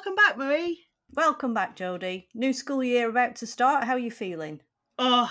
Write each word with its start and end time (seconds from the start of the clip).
welcome 0.00 0.14
back, 0.14 0.38
Marie. 0.38 0.86
Welcome 1.12 1.52
back, 1.52 1.76
Jodie. 1.76 2.24
New 2.34 2.54
school 2.54 2.82
year 2.82 3.10
about 3.10 3.36
to 3.36 3.46
start. 3.46 3.84
How 3.84 3.92
are 3.94 3.98
you 3.98 4.10
feeling? 4.10 4.60
Oh, 4.98 5.30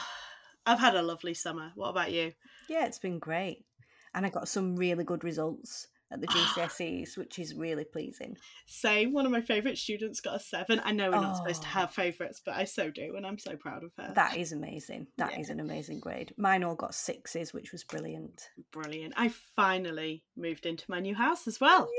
I've 0.64 0.78
had 0.80 0.94
a 0.94 1.02
lovely 1.02 1.34
summer. 1.34 1.72
What 1.74 1.90
about 1.90 2.12
you? 2.12 2.34
Yeah, 2.70 2.86
it's 2.86 3.00
been 3.00 3.18
great. 3.18 3.66
And 4.14 4.28
I 4.28 4.30
got 4.30 4.48
some 4.48 4.76
really 4.76 5.04
good 5.04 5.24
results 5.24 5.88
at 6.12 6.22
the 6.22 6.28
GCSEs, 6.28 7.18
which 7.18 7.40
is 7.40 7.56
really 7.56 7.84
pleasing. 7.84 8.38
Same. 8.68 9.12
One 9.12 9.26
of 9.26 9.32
my 9.32 9.42
favourite 9.42 9.80
students 9.80 10.20
got 10.22 10.36
a 10.36 10.40
seven. 10.40 10.80
I 10.84 10.92
know 10.92 11.10
we're 11.10 11.20
not 11.20 11.38
supposed 11.38 11.64
to 11.64 11.68
Oh. 11.70 11.72
have 11.72 11.92
favourites, 11.92 12.40
but 12.46 12.54
I 12.54 12.66
so 12.66 12.92
do, 12.92 13.16
and 13.16 13.26
I'm 13.26 13.40
so 13.40 13.56
proud 13.56 13.84
of 13.84 13.92
her. 13.98 14.14
That 14.14 14.38
is 14.38 14.52
amazing. 14.52 15.08
That 15.18 15.40
is 15.40 15.48
Yeah. 15.48 15.54
an 15.54 15.60
amazing 15.62 16.00
grade. 16.00 16.32
Mine 16.38 16.64
all 16.64 16.76
got 16.76 16.94
sixes, 16.94 17.54
which 17.54 17.72
was 17.72 17.84
brilliant. 17.84 18.50
Brilliant. 18.72 19.16
I 19.18 19.30
finally 19.56 20.24
moved 20.38 20.68
into 20.68 20.86
my 20.90 21.00
new 21.00 21.16
house 21.16 21.48
as 21.48 21.60
well. 21.60 21.90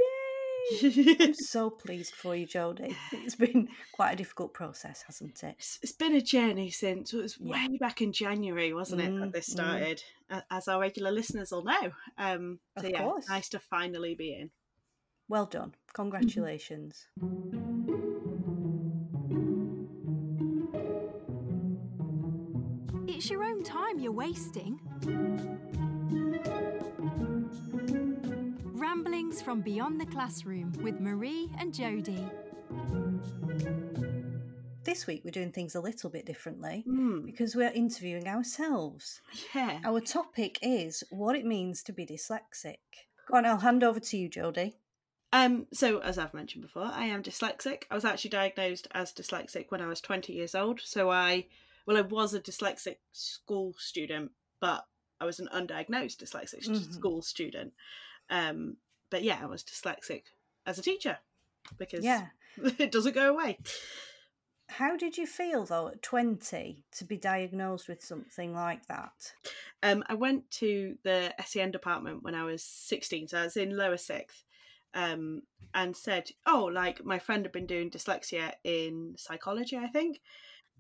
Yay! 0.82 1.16
I'm 1.20 1.34
so 1.34 1.70
pleased 1.70 2.14
for 2.14 2.34
you, 2.36 2.46
Jodie. 2.46 2.94
It's 3.12 3.34
been 3.34 3.68
quite 3.92 4.12
a 4.12 4.16
difficult 4.16 4.52
process, 4.54 5.02
hasn't 5.06 5.42
it? 5.42 5.54
It's, 5.58 5.78
it's 5.82 5.92
been 5.92 6.14
a 6.14 6.20
journey 6.20 6.70
since 6.70 7.12
it 7.12 7.18
was 7.22 7.36
Yeah. 7.40 7.52
way 7.68 7.78
back 7.78 8.00
in 8.02 8.12
January, 8.12 8.72
wasn't 8.72 9.02
it, 9.02 9.18
that 9.18 9.32
this 9.32 9.48
Mm, 9.48 9.52
mm. 9.52 9.52
started? 9.52 10.02
As 10.50 10.68
our 10.68 10.80
regular 10.80 11.10
listeners 11.10 11.50
will 11.50 11.64
know. 11.64 11.90
Um, 12.18 12.60
so 12.78 12.84
Of 12.86 12.90
yeah, 12.92 13.02
course. 13.02 13.28
nice 13.28 13.48
to 13.50 13.58
finally 13.58 14.14
be 14.14 14.32
in. 14.34 14.50
Well 15.28 15.46
done. 15.46 15.74
Congratulations. 15.94 17.06
It's 23.06 23.28
your 23.30 23.42
own 23.44 23.62
time 23.62 23.98
you're 23.98 24.12
wasting. 24.12 24.80
Ramblings 28.94 29.40
from 29.40 29.60
Beyond 29.60 30.00
the 30.00 30.06
Classroom 30.06 30.72
with 30.82 30.98
Marie 30.98 31.48
and 31.60 31.72
Jodie. 31.72 32.28
This 34.82 35.06
week 35.06 35.22
we're 35.24 35.30
doing 35.30 35.52
things 35.52 35.76
a 35.76 35.80
little 35.80 36.10
bit 36.10 36.26
differently 36.26 36.82
Hmm. 36.84 37.20
because 37.24 37.54
we're 37.54 37.70
interviewing 37.70 38.26
ourselves. 38.26 39.20
Yeah. 39.54 39.78
Our 39.84 40.00
topic 40.00 40.58
is 40.60 41.04
what 41.10 41.36
it 41.36 41.44
means 41.46 41.84
to 41.84 41.92
be 41.92 42.04
dyslexic. 42.04 42.78
Go 43.28 43.36
on, 43.36 43.46
I'll 43.46 43.58
hand 43.58 43.84
over 43.84 44.00
to 44.00 44.16
you, 44.16 44.28
Jodie. 44.28 44.74
Um, 45.32 45.68
so 45.72 46.00
as 46.00 46.18
I've 46.18 46.34
mentioned 46.34 46.62
before, 46.62 46.90
I 46.92 47.04
am 47.04 47.22
dyslexic. 47.22 47.84
I 47.92 47.94
was 47.94 48.04
actually 48.04 48.30
diagnosed 48.30 48.88
as 48.90 49.12
dyslexic 49.12 49.66
when 49.68 49.80
I 49.80 49.86
was 49.86 50.00
20 50.00 50.32
years 50.32 50.56
old. 50.56 50.80
So 50.80 51.10
I, 51.10 51.46
well, 51.86 51.96
I 51.96 52.00
was 52.00 52.34
a 52.34 52.40
dyslexic 52.40 52.96
school 53.12 53.72
student, 53.78 54.32
but 54.58 54.84
I 55.20 55.26
was 55.26 55.38
an 55.38 55.48
undiagnosed 55.54 56.16
dyslexic 56.16 56.66
Mhm. 56.66 56.92
school 56.92 57.22
student. 57.22 57.72
Um, 58.30 58.76
but 59.10 59.22
yeah, 59.22 59.38
I 59.42 59.46
was 59.46 59.62
dyslexic 59.62 60.22
as 60.66 60.78
a 60.78 60.82
teacher 60.82 61.18
because 61.76 62.04
Yeah. 62.04 62.26
it 62.78 62.92
doesn't 62.92 63.14
go 63.14 63.30
away. 63.30 63.58
How 64.68 64.96
did 64.96 65.18
you 65.18 65.26
feel 65.26 65.64
though 65.66 65.88
at 65.88 66.00
20 66.02 66.84
to 66.92 67.04
be 67.04 67.16
diagnosed 67.16 67.88
with 67.88 68.04
something 68.04 68.54
like 68.54 68.86
that? 68.86 69.32
Um, 69.82 70.04
I 70.06 70.14
went 70.14 70.48
to 70.52 70.96
the 71.02 71.34
SEN 71.44 71.72
department 71.72 72.22
when 72.22 72.36
I 72.36 72.44
was 72.44 72.62
16, 72.62 73.28
so 73.28 73.38
I 73.38 73.44
was 73.44 73.56
in 73.56 73.76
lower 73.76 73.96
sixth, 73.96 74.44
um, 74.94 75.42
and 75.74 75.96
said, 75.96 76.30
Oh, 76.46 76.70
like 76.72 77.04
my 77.04 77.18
friend 77.18 77.44
had 77.44 77.52
been 77.52 77.66
doing 77.66 77.90
dyslexia 77.90 78.52
in 78.62 79.14
psychology, 79.16 79.76
I 79.76 79.88
think, 79.88 80.20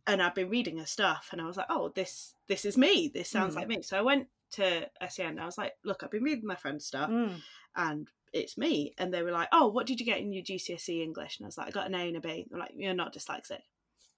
and 0.06 0.22
I've 0.22 0.34
been 0.36 0.50
reading 0.50 0.78
her 0.78 0.86
stuff, 0.86 1.30
and 1.32 1.40
I 1.40 1.46
was 1.46 1.56
like, 1.56 1.66
Oh, 1.68 1.88
this 1.88 2.34
this 2.46 2.64
is 2.64 2.76
me. 2.78 3.10
This 3.12 3.28
sounds 3.28 3.54
Mm. 3.54 3.56
like 3.56 3.68
me. 3.68 3.82
So 3.82 3.98
I 3.98 4.02
went 4.02 4.28
to 4.52 4.88
SEN. 5.08 5.38
I 5.38 5.46
was 5.46 5.58
like, 5.58 5.72
Look, 5.84 6.02
I've 6.02 6.10
been 6.10 6.22
reading 6.22 6.46
my 6.46 6.56
friend's 6.56 6.86
stuff, 6.86 7.10
Mm. 7.10 7.40
and 7.76 8.08
it's 8.32 8.56
me. 8.58 8.94
And 8.98 9.12
they 9.12 9.22
were 9.22 9.32
like, 9.32 9.48
Oh, 9.52 9.68
what 9.68 9.86
did 9.86 9.98
you 10.00 10.06
get 10.06 10.18
in 10.20 10.32
your 10.32 10.44
GCSE 10.44 11.02
English? 11.02 11.38
And 11.38 11.46
I 11.46 11.48
was 11.48 11.58
like, 11.58 11.68
I 11.68 11.70
got 11.70 11.86
an 11.88 11.94
A 11.94 12.08
and 12.08 12.16
a 12.16 12.20
B. 12.20 12.46
They're 12.48 12.58
like, 12.60 12.72
You're 12.76 12.94
not 12.94 13.14
dyslexic. 13.14 13.60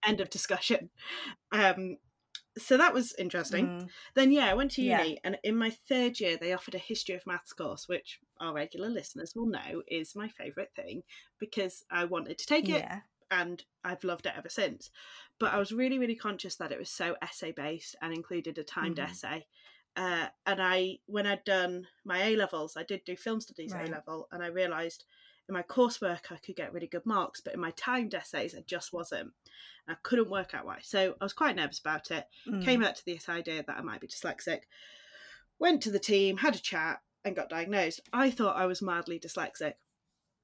End 0.06 0.20
of 0.20 0.30
discussion. 0.30 0.90
Um, 1.52 1.98
so 2.58 2.76
that 2.76 2.92
was 2.92 3.14
interesting 3.18 3.66
Mm. 3.66 3.88
then 4.14 4.30
yeah, 4.32 4.46
I 4.50 4.54
went 4.54 4.72
to 4.72 4.82
Yeah. 4.82 5.02
uni, 5.02 5.18
and 5.24 5.38
in 5.42 5.56
my 5.56 5.70
third 5.70 6.20
year, 6.20 6.36
they 6.36 6.52
offered 6.52 6.74
a 6.74 6.78
history 6.78 7.14
of 7.14 7.26
maths 7.26 7.52
course, 7.54 7.88
which 7.88 8.18
our 8.40 8.52
regular 8.54 8.88
listeners 8.90 9.32
will 9.34 9.46
know 9.46 9.82
is 9.88 10.14
my 10.14 10.28
favourite 10.28 10.68
thing 10.74 11.02
because 11.38 11.84
I 11.90 12.04
wanted 12.04 12.38
to 12.38 12.46
take 12.46 12.68
it, 12.68 12.82
Yeah. 12.82 13.00
and 13.30 13.64
I've 13.84 14.04
loved 14.04 14.26
it 14.26 14.34
ever 14.36 14.48
since. 14.50 14.90
But 15.38 15.52
I 15.54 15.58
was 15.58 15.72
really, 15.72 15.98
really 15.98 16.16
conscious 16.16 16.56
that 16.56 16.72
it 16.72 16.78
was 16.78 16.90
so 16.90 17.16
essay 17.22 17.52
based 17.52 17.96
and 18.02 18.12
included 18.14 18.58
a 18.58 18.64
timed 18.64 18.98
Mhm. 18.98 19.08
essay. 19.10 19.46
Uh, 19.94 20.26
and 20.46 20.62
I, 20.62 20.98
when 21.06 21.26
I'd 21.26 21.44
done 21.44 21.86
my 22.04 22.22
A 22.22 22.36
levels, 22.36 22.76
I 22.76 22.82
did 22.82 23.04
do 23.04 23.16
film 23.16 23.40
studies 23.40 23.72
Right. 23.74 23.88
A 23.88 23.90
level, 23.90 24.28
and 24.32 24.42
I 24.42 24.46
realised 24.46 25.04
in 25.48 25.54
my 25.54 25.62
coursework 25.62 26.30
I 26.30 26.36
could 26.36 26.56
get 26.56 26.72
really 26.72 26.86
good 26.86 27.04
marks, 27.04 27.40
but 27.40 27.52
in 27.52 27.60
my 27.60 27.72
timed 27.72 28.14
essays 28.14 28.54
I 28.54 28.62
just 28.66 28.92
wasn't. 28.92 29.32
I 29.88 29.94
couldn't 30.02 30.30
work 30.30 30.54
out 30.54 30.64
why. 30.64 30.78
So 30.82 31.16
I 31.20 31.24
was 31.24 31.32
quite 31.32 31.56
nervous 31.56 31.80
about 31.80 32.10
it 32.10 32.26
Mm. 32.48 32.64
came 32.64 32.82
out 32.84 32.96
to 32.96 33.04
this 33.04 33.28
idea 33.28 33.62
that 33.66 33.76
I 33.76 33.82
might 33.82 34.00
be 34.00 34.06
dyslexic, 34.06 34.60
went 35.58 35.82
to 35.82 35.90
the 35.90 35.98
team, 35.98 36.38
had 36.38 36.54
a 36.54 36.60
chat, 36.60 37.00
and 37.24 37.36
got 37.36 37.48
diagnosed. 37.50 38.00
I 38.12 38.30
thought 38.30 38.56
I 38.56 38.66
was 38.66 38.80
mildly 38.80 39.18
dyslexic. 39.20 39.74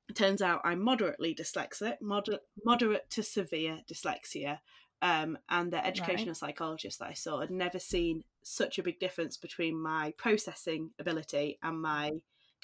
It 0.09 0.15
turns 0.17 0.43
out 0.43 0.61
I'm 0.65 0.83
moderately 0.83 1.35
dyslexic, 1.35 2.01
moder- 2.01 2.41
moderate 2.65 3.09
to 3.11 3.23
severe 3.23 3.81
dyslexia. 3.91 4.59
Um, 5.01 5.39
and 5.49 5.73
the 5.73 5.85
educational 5.87 6.35
psychologist 6.35 6.99
that 6.99 7.09
I 7.09 7.13
saw 7.15 7.39
had 7.41 7.51
never 7.53 7.79
seen 7.79 8.25
such 8.49 8.79
a 8.79 8.83
big 8.83 8.99
difference 8.99 9.37
between 9.37 9.79
my 9.81 10.13
processing 10.17 10.91
ability 10.99 11.59
and 11.63 11.81
my 11.81 12.11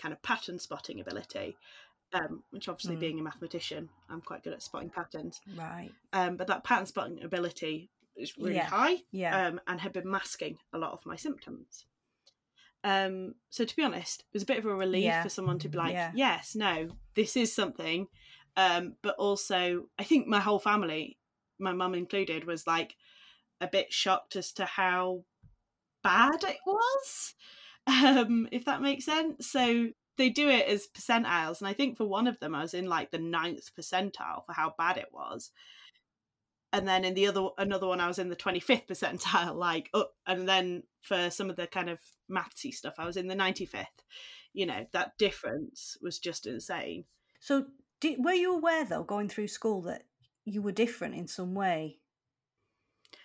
kind 0.00 0.12
of 0.12 0.22
pattern 0.22 0.58
spotting 0.58 1.00
ability. 1.00 1.56
Um, 2.12 2.44
which 2.50 2.68
obviously, 2.68 2.94
Mm. 2.94 3.00
being 3.00 3.18
a 3.20 3.22
mathematician, 3.24 3.88
I'm 4.08 4.20
quite 4.20 4.44
good 4.44 4.52
at 4.52 4.62
spotting 4.62 4.88
patterns. 4.90 5.40
Right. 5.56 5.90
Um, 6.12 6.36
but 6.36 6.46
that 6.46 6.62
pattern 6.62 6.86
spotting 6.86 7.24
ability 7.24 7.90
is 8.14 8.38
really 8.38 8.54
Yeah. 8.54 8.68
high 8.68 9.02
Yeah. 9.10 9.46
um, 9.48 9.60
and 9.66 9.80
had 9.80 9.92
been 9.92 10.08
masking 10.08 10.58
a 10.72 10.78
lot 10.78 10.92
of 10.92 11.04
my 11.04 11.16
symptoms. 11.16 11.86
Um, 12.84 13.34
so 13.50 13.64
to 13.64 13.74
be 13.76 13.82
honest, 13.82 14.20
it 14.20 14.34
was 14.34 14.44
a 14.44 14.46
bit 14.46 14.58
of 14.58 14.66
a 14.66 14.74
relief 14.74 15.04
Yeah. 15.04 15.22
for 15.24 15.28
someone 15.28 15.58
to 15.60 15.68
be 15.68 15.76
like, 15.78 15.92
Yeah. 15.92 16.12
yes, 16.14 16.54
no, 16.54 16.96
this 17.14 17.36
is 17.36 17.52
something. 17.52 18.06
Um, 18.56 18.96
but 19.02 19.16
also, 19.16 19.88
I 19.98 20.04
think 20.04 20.28
my 20.28 20.38
whole 20.40 20.60
family, 20.60 21.18
my 21.58 21.72
mum 21.72 21.94
included, 21.94 22.44
was 22.44 22.64
like 22.66 22.96
a 23.60 23.66
bit 23.66 23.92
shocked 23.92 24.36
as 24.36 24.52
to 24.52 24.66
how 24.66 25.24
bad 26.04 26.44
it 26.44 26.58
was, 26.66 27.34
um, 27.88 28.48
if 28.52 28.64
that 28.66 28.82
makes 28.82 29.04
sense. 29.04 29.48
So 29.48 29.88
they 30.16 30.30
do 30.30 30.48
it 30.48 30.68
as 30.68 30.86
percentiles, 30.96 31.60
and 31.60 31.68
I 31.68 31.72
think 31.72 31.96
for 31.96 32.06
one 32.06 32.28
of 32.28 32.38
them, 32.38 32.54
I 32.54 32.62
was 32.62 32.74
in 32.74 32.86
like 32.86 33.10
the 33.10 33.18
ninth 33.18 33.70
percentile 33.76 34.44
for 34.46 34.52
how 34.52 34.74
bad 34.78 34.96
it 34.98 35.08
was 35.12 35.50
and 36.72 36.88
then 36.88 37.04
in 37.04 37.14
the 37.14 37.28
other 37.28 37.48
another 37.56 37.86
one 37.86 38.00
I 38.00 38.08
was 38.08 38.18
in 38.18 38.28
the 38.28 38.36
25th 38.36 38.88
percentile 38.88 39.54
like 39.68 39.90
up 39.94 40.12
and 40.26 40.48
then 40.48 40.82
for 41.02 41.30
some 41.30 41.48
of 41.48 41.56
the 41.56 41.68
kind 41.68 41.88
of 41.88 42.00
mathsy 42.30 42.72
stuff 42.72 42.94
I 42.98 43.06
was 43.06 43.16
in 43.16 43.28
the 43.28 43.36
95th 43.36 43.86
you 44.52 44.66
know 44.66 44.86
that 44.92 45.16
difference 45.18 45.96
was 46.02 46.18
just 46.18 46.46
insane 46.46 47.04
So, 47.40 47.66
did, 48.00 48.24
were 48.24 48.32
you 48.32 48.54
aware 48.54 48.84
though, 48.84 49.04
going 49.04 49.28
through 49.28 49.48
school, 49.48 49.82
that 49.82 50.04
you 50.46 50.62
were 50.62 50.72
different 50.72 51.14
in 51.14 51.28
some 51.28 51.54
way? 51.54 51.98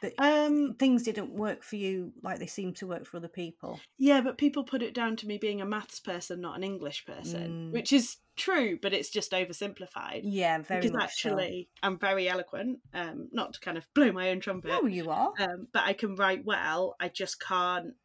That 0.01 0.13
um 0.17 0.75
things 0.75 1.03
didn't 1.03 1.31
work 1.33 1.63
for 1.63 1.75
you 1.75 2.13
like 2.23 2.39
they 2.39 2.47
seem 2.47 2.73
to 2.75 2.87
work 2.87 3.05
for 3.05 3.17
other 3.17 3.27
people? 3.27 3.79
yeah 3.97 4.21
but 4.21 4.37
people 4.37 4.63
put 4.63 4.81
it 4.81 4.93
down 4.93 5.15
to 5.17 5.27
me 5.27 5.37
being 5.37 5.59
a 5.61 5.65
maths 5.65 5.99
person 5.99 6.39
not 6.41 6.55
an 6.57 6.63
english 6.63 7.05
person 7.05 7.69
Mm. 7.69 7.73
which 7.73 7.91
is 7.91 8.17
true 8.37 8.79
but 8.81 8.93
it's 8.93 9.09
just 9.09 9.31
oversimplified 9.33 10.21
Yeah, 10.23 10.57
very 10.59 10.81
because 10.81 10.95
actually 11.01 11.69
I'm 11.83 11.99
very 11.99 12.29
eloquent 12.29 12.79
um 12.93 13.27
not 13.33 13.53
to 13.53 13.59
kind 13.59 13.77
of 13.77 13.85
blow 13.93 14.11
my 14.13 14.29
own 14.29 14.39
trumpet 14.39 14.71
Oh, 14.73 14.85
you 14.85 15.09
are. 15.09 15.33
um, 15.39 15.67
but 15.73 15.83
I 15.83 15.93
can 15.93 16.15
write 16.15 16.45
well. 16.45 16.95
I 16.99 17.09
just 17.09 17.39
can't. 17.41 17.95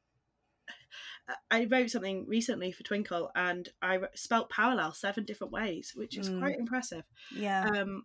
I 1.50 1.64
wrote 1.70 1.90
something 1.90 2.26
recently 2.26 2.70
for 2.70 2.82
Twinkl, 2.82 3.30
and 3.34 3.68
I 3.80 3.98
spelt 4.14 4.50
parallel 4.50 4.92
seven 4.92 5.24
different 5.24 5.52
ways, 5.52 5.92
which 5.94 6.18
is 6.18 6.28
Mm. 6.28 6.38
quite 6.38 6.58
impressive. 6.58 7.04
yeah. 7.34 7.64
Um, 7.74 8.04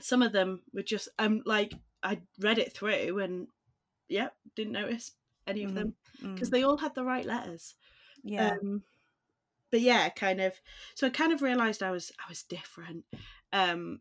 some 0.00 0.22
of 0.22 0.32
them 0.32 0.62
were 0.72 0.82
just 0.82 1.08
um 1.18 1.42
like 1.46 1.72
I 2.02 2.20
read 2.38 2.58
it 2.58 2.72
through 2.72 3.18
and 3.20 3.48
yeah, 4.08 4.28
didn't 4.56 4.72
notice 4.72 5.12
any 5.46 5.64
of 5.64 5.70
Mhm, 5.70 5.74
them 5.74 5.94
mm, 6.22 6.34
because 6.34 6.50
they 6.50 6.62
all 6.62 6.76
had 6.78 6.94
the 6.94 7.04
right 7.04 7.24
letters. 7.24 7.74
yeah. 8.22 8.50
Um, 8.50 8.82
but 9.70 9.80
yeah, 9.80 10.08
kind 10.10 10.40
of. 10.40 10.54
So 10.94 11.06
I 11.06 11.10
kind 11.10 11.32
of 11.32 11.42
realised 11.42 11.82
I 11.82 11.90
was 11.90 12.12
I 12.18 12.28
was 12.28 12.42
different. 12.42 13.04
Um, 13.52 14.00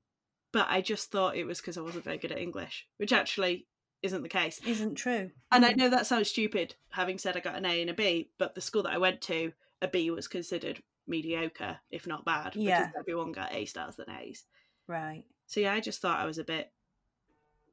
but 0.51 0.68
I 0.69 0.81
just 0.81 1.12
thought 1.12 1.38
it 1.38 1.46
was 1.46 1.60
because 1.62 1.78
I 1.78 1.81
wasn't 1.81 2.06
very 2.06 2.18
good 2.18 2.31
at 2.31 2.40
English, 2.40 2.88
which 2.98 3.13
actually 3.13 3.68
isn't 4.02 4.24
the 4.24 4.30
case. 4.30 4.60
Isn't 4.66 4.95
true. 4.95 5.31
And 5.52 5.66
I 5.66 5.74
Mm. 5.74 5.78
know 5.78 5.90
that 5.90 6.07
sounds 6.07 6.30
stupid, 6.30 6.75
having 6.92 7.18
said 7.18 7.36
I 7.36 7.40
got 7.40 7.56
an 7.56 7.66
A 7.66 7.81
and 7.81 7.90
a 7.90 7.94
B, 7.94 8.30
but 8.38 8.56
the 8.56 8.62
school 8.62 8.84
that 8.84 8.94
I 8.94 8.98
went 8.98 9.22
to, 9.22 9.52
a 9.81 9.88
B 9.88 10.10
was 10.12 10.28
considered 10.28 10.81
mediocre, 11.07 11.80
if 11.92 12.06
not 12.07 12.25
bad, 12.25 12.54
Yeah. 12.56 12.81
because 12.81 12.94
everyone 13.00 13.31
got 13.31 13.54
A 13.54 13.66
stars 13.66 13.95
than 13.95 14.10
A's. 14.10 14.45
Right. 14.88 15.24
So 15.48 15.60
yeah, 15.60 15.74
I 15.74 15.80
just 15.80 16.02
thought 16.02 16.19
I 16.19 16.25
was 16.25 16.38
a 16.38 16.44
bit 16.44 16.72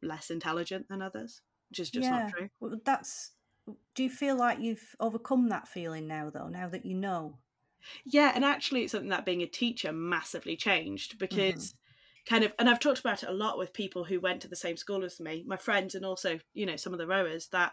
less 0.06 0.30
intelligent 0.30 0.88
than 0.88 1.02
others, 1.02 1.42
which 1.70 1.80
is 1.80 1.90
just 1.90 2.04
yeah. 2.04 2.22
not 2.24 2.30
true. 2.32 2.48
Well, 2.60 2.80
that's. 2.84 3.32
Do 3.94 4.04
you 4.04 4.10
feel 4.10 4.36
like 4.36 4.60
you've 4.60 4.94
overcome 5.00 5.48
that 5.48 5.66
feeling 5.66 6.06
now, 6.06 6.30
though? 6.30 6.48
Now 6.48 6.68
that 6.68 6.86
you 6.86 6.94
know. 6.94 7.38
Yeah, 8.04 8.32
and 8.34 8.44
actually, 8.44 8.82
it's 8.82 8.92
something 8.92 9.10
that 9.10 9.24
being 9.26 9.42
a 9.42 9.46
teacher 9.46 9.92
massively 9.92 10.56
changed 10.56 11.18
because 11.18 11.74
Mm-hmm. 12.28 12.34
kind 12.34 12.44
of 12.44 12.52
and 12.58 12.68
I've 12.68 12.80
talked 12.80 13.00
about 13.00 13.22
it 13.22 13.28
a 13.28 13.32
lot 13.32 13.58
with 13.58 13.72
people 13.72 14.04
who 14.04 14.20
went 14.20 14.42
to 14.42 14.48
the 14.48 14.56
same 14.56 14.76
school 14.76 15.04
as 15.04 15.20
me, 15.20 15.44
my 15.46 15.56
friends 15.56 15.94
and 15.94 16.04
also, 16.04 16.38
you 16.54 16.66
know, 16.66 16.76
some 16.76 16.92
of 16.92 16.98
the 16.98 17.06
rowers 17.06 17.48
that 17.52 17.72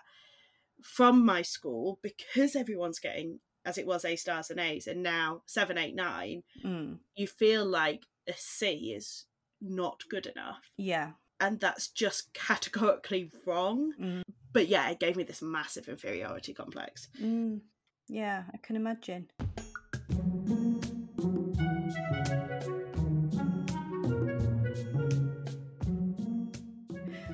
from 0.84 1.26
my 1.26 1.42
school, 1.42 2.00
because 2.02 2.56
everyone's 2.56 3.00
getting 3.00 3.40
as 3.66 3.78
it 3.78 3.88
was 3.88 4.04
A 4.04 4.16
stars 4.16 4.50
and 4.50 4.60
A's 4.60 4.88
and 4.88 5.02
now 5.02 5.42
seven, 5.46 5.78
eight, 5.78 5.96
nine, 5.96 6.44
Mm. 6.64 7.00
you 7.16 7.28
feel 7.28 7.66
like 7.66 8.04
a 8.28 8.34
C 8.36 8.94
is 8.96 9.26
not 9.62 10.02
good 10.10 10.26
enough. 10.26 10.60
Yeah. 10.78 11.12
And 11.40 11.60
that's 11.60 11.88
just 11.90 12.34
categorically 12.34 13.32
wrong. 13.46 13.94
Mm. 14.00 14.22
But 14.52 14.68
yeah, 14.68 14.90
it 14.90 15.00
gave 15.00 15.16
me 15.16 15.24
this 15.24 15.42
massive 15.42 15.88
inferiority 15.90 16.54
complex. 16.54 17.10
Mm. 17.22 17.62
Yeah, 18.08 18.44
I 18.54 18.58
can 18.58 18.76
imagine. 18.76 19.30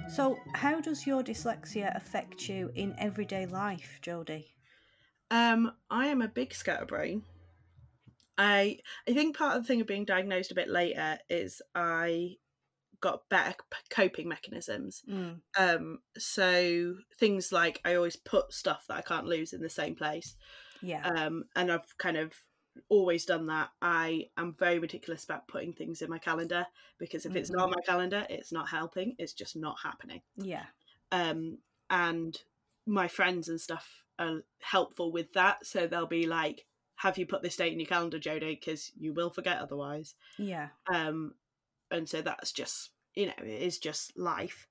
So, 0.10 0.38
how 0.54 0.82
does 0.82 1.06
your 1.06 1.24
dyslexia 1.24 1.96
affect 1.96 2.50
you 2.50 2.72
in 2.76 2.96
everyday 2.98 3.46
life, 3.46 4.00
Jodie? 4.02 4.48
Um, 5.32 5.72
I 5.90 6.08
am 6.08 6.22
a 6.22 6.28
big 6.28 6.54
scatterbrain. 6.54 7.24
I 8.38 8.80
I 9.08 9.14
think 9.14 9.38
part 9.38 9.56
of 9.56 9.64
the 9.64 9.68
thing 9.68 9.82
of 9.82 9.88
being 9.88 10.06
diagnosed 10.06 10.52
a 10.52 10.56
bit 10.56 10.70
later 10.70 11.20
is 11.30 11.62
I 11.76 12.38
got 13.02 13.28
better 13.30 13.56
coping 13.90 14.28
mechanisms. 14.28 15.04
Mm. 15.10 15.42
Um, 15.58 16.00
so 16.18 16.96
things 17.20 17.52
like 17.52 17.80
I 17.86 17.96
always 17.96 18.16
put 18.16 18.54
stuff 18.54 18.86
that 18.88 18.98
I 18.98 19.02
can't 19.02 19.26
lose 19.26 19.54
in 19.54 19.62
the 19.62 19.70
same 19.70 19.96
place. 19.96 20.36
Yeah. 20.82 21.06
Um, 21.06 21.46
and 21.56 21.72
I've 21.72 21.98
kind 21.98 22.18
of 22.18 22.34
always 22.88 23.26
done 23.26 23.48
that. 23.48 23.70
I 23.82 24.28
am 24.38 24.56
very 24.58 24.80
meticulous 24.80 25.24
about 25.24 25.48
putting 25.48 25.74
things 25.74 26.02
in 26.02 26.10
my 26.10 26.20
calendar 26.20 26.66
because 26.98 27.26
if 27.26 27.36
it's 27.36 27.50
not 27.50 27.64
on 27.64 27.72
my 27.72 27.82
calendar, 27.86 28.26
it's 28.30 28.52
not 28.52 28.70
helping. 28.70 29.16
It's 29.18 29.34
just 29.34 29.56
not 29.56 29.78
happening. 29.84 30.22
yeah. 30.36 30.66
Um, 31.12 31.58
and 31.90 32.38
my 32.86 33.08
friends 33.08 33.50
and 33.50 33.60
stuff 33.60 34.04
are 34.20 34.44
helpful 34.62 35.12
with 35.12 35.34
that. 35.34 35.66
So 35.66 35.88
they'll 35.88 36.06
be 36.06 36.28
like, 36.28 36.66
"Have 36.96 37.18
you 37.18 37.26
put 37.26 37.42
this 37.42 37.56
date 37.56 37.74
in 37.74 37.80
your 37.80 37.88
calendar, 37.88 38.20
Jodie? 38.20 38.60
Because 38.60 38.92
you 38.96 39.14
will 39.14 39.32
forget 39.32 39.58
otherwise." 39.60 40.16
Yeah. 40.38 40.70
Um, 40.94 41.34
and 41.92 42.08
so 42.08 42.22
that's 42.22 42.52
just 42.52 42.92
you 43.16 43.28
know 43.28 43.34
it 43.44 43.62
is 43.62 43.78
just 43.80 44.18
life. 44.18 44.68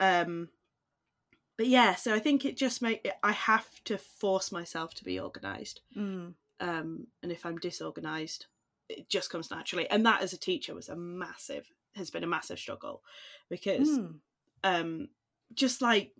Um, 0.00 0.48
but 1.56 1.66
yeah, 1.66 1.94
so 1.94 2.14
I 2.14 2.18
think 2.18 2.44
it 2.44 2.56
just 2.56 2.82
make 2.82 3.08
I 3.22 3.32
have 3.32 3.66
to 3.84 3.98
force 3.98 4.50
myself 4.50 4.94
to 4.94 5.04
be 5.04 5.20
organised 5.20 5.80
Mm. 5.96 6.34
um, 6.60 7.06
and 7.22 7.32
if 7.32 7.46
I'm 7.46 7.58
disorganized, 7.58 8.46
it 8.88 9.08
just 9.08 9.30
comes 9.30 9.50
naturally. 9.50 9.88
And 9.90 10.04
that, 10.06 10.22
as 10.22 10.32
a 10.32 10.38
teacher, 10.38 10.74
was 10.74 10.88
a 10.88 10.96
massive 10.96 11.70
has 11.94 12.10
been 12.10 12.24
a 12.24 12.28
massive 12.28 12.58
struggle 12.58 13.02
because 13.48 13.88
Mm. 13.88 14.14
um, 14.64 15.08
just 15.52 15.80
like 15.80 16.12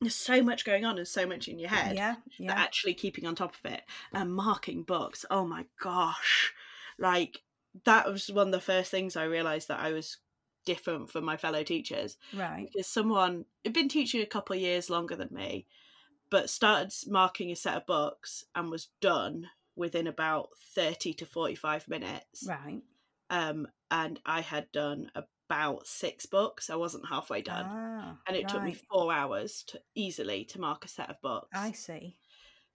there's 0.00 0.14
so 0.14 0.42
much 0.42 0.64
going 0.64 0.84
on 0.84 0.98
and 0.98 1.06
so 1.06 1.26
much 1.26 1.48
in 1.48 1.58
your 1.58 1.68
head 1.68 1.96
Yeah. 1.96 2.16
Yeah. 2.38 2.52
actually 2.52 2.94
keeping 2.94 3.26
on 3.26 3.34
top 3.34 3.54
of 3.54 3.70
it 3.72 3.82
and 4.12 4.32
marking 4.34 4.82
books. 4.84 5.24
Oh 5.30 5.44
my 5.44 5.66
gosh, 5.80 6.52
like 6.98 7.42
that 7.84 8.06
was 8.10 8.28
one 8.30 8.48
of 8.48 8.52
the 8.52 8.60
first 8.60 8.90
things 8.90 9.16
I 9.16 9.24
realized 9.24 9.68
that 9.68 9.80
I 9.80 9.92
was 9.92 10.18
different 10.64 11.10
from 11.10 11.24
my 11.24 11.36
fellow 11.36 11.62
teachers 11.62 12.16
Right. 12.34 12.68
because 12.72 12.86
someone 12.86 13.44
had 13.64 13.72
been 13.72 13.88
teaching 13.88 14.20
a 14.22 14.26
couple 14.26 14.54
of 14.56 14.60
years 14.62 14.90
longer 14.90 15.16
than 15.16 15.28
me, 15.32 15.66
but 16.30 16.50
started 16.50 16.92
marking 17.06 17.50
a 17.50 17.56
set 17.56 17.76
of 17.76 17.86
books 17.86 18.44
and 18.54 18.70
was 18.70 18.88
done 19.00 19.48
within 19.76 20.06
about 20.06 20.48
30 20.74 21.14
to 21.14 21.24
45 21.26 21.88
minutes. 21.88 22.44
Right. 22.46 22.82
Um, 23.30 23.66
and 23.90 24.20
I 24.26 24.40
had 24.42 24.70
done 24.72 25.10
about 25.14 25.86
six 25.86 26.26
books. 26.26 26.68
I 26.68 26.76
wasn't 26.76 27.08
halfway 27.08 27.40
done. 27.40 27.64
Ah, 27.66 28.18
and 28.26 28.36
it 28.36 28.48
took 28.48 28.62
me 28.62 28.74
four 28.90 29.12
hours 29.12 29.62
to 29.68 29.80
easily 29.94 30.44
to 30.46 30.60
mark 30.60 30.84
a 30.84 30.88
set 30.88 31.08
of 31.08 31.20
books. 31.22 31.48
I 31.54 31.72
see. 31.72 32.16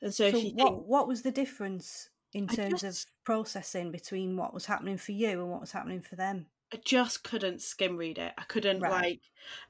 and 0.02 0.14
so, 0.14 0.32
So, 0.32 0.38
if 0.38 0.44
you 0.44 0.52
what 0.56 0.74
think, 0.74 0.84
what 0.86 1.08
was 1.08 1.22
the 1.22 1.32
difference 1.32 2.10
in 2.33 2.47
terms 2.47 2.81
just- 2.81 3.07
of 3.09 3.24
processing 3.24 3.91
between 3.91 4.35
what 4.38 4.53
was 4.53 4.65
happening 4.65 4.97
for 4.97 5.12
you 5.12 5.30
and 5.41 5.50
what 5.51 5.62
was 5.62 5.71
happening 5.71 6.01
for 6.01 6.15
them? 6.15 6.47
I 6.74 6.77
just 6.77 7.24
couldn't 7.24 7.62
skim 7.62 7.97
read 7.97 8.18
it. 8.18 8.33
I 8.38 8.44
couldn't 8.45 8.80
Right. 8.80 8.91
like, 8.91 9.21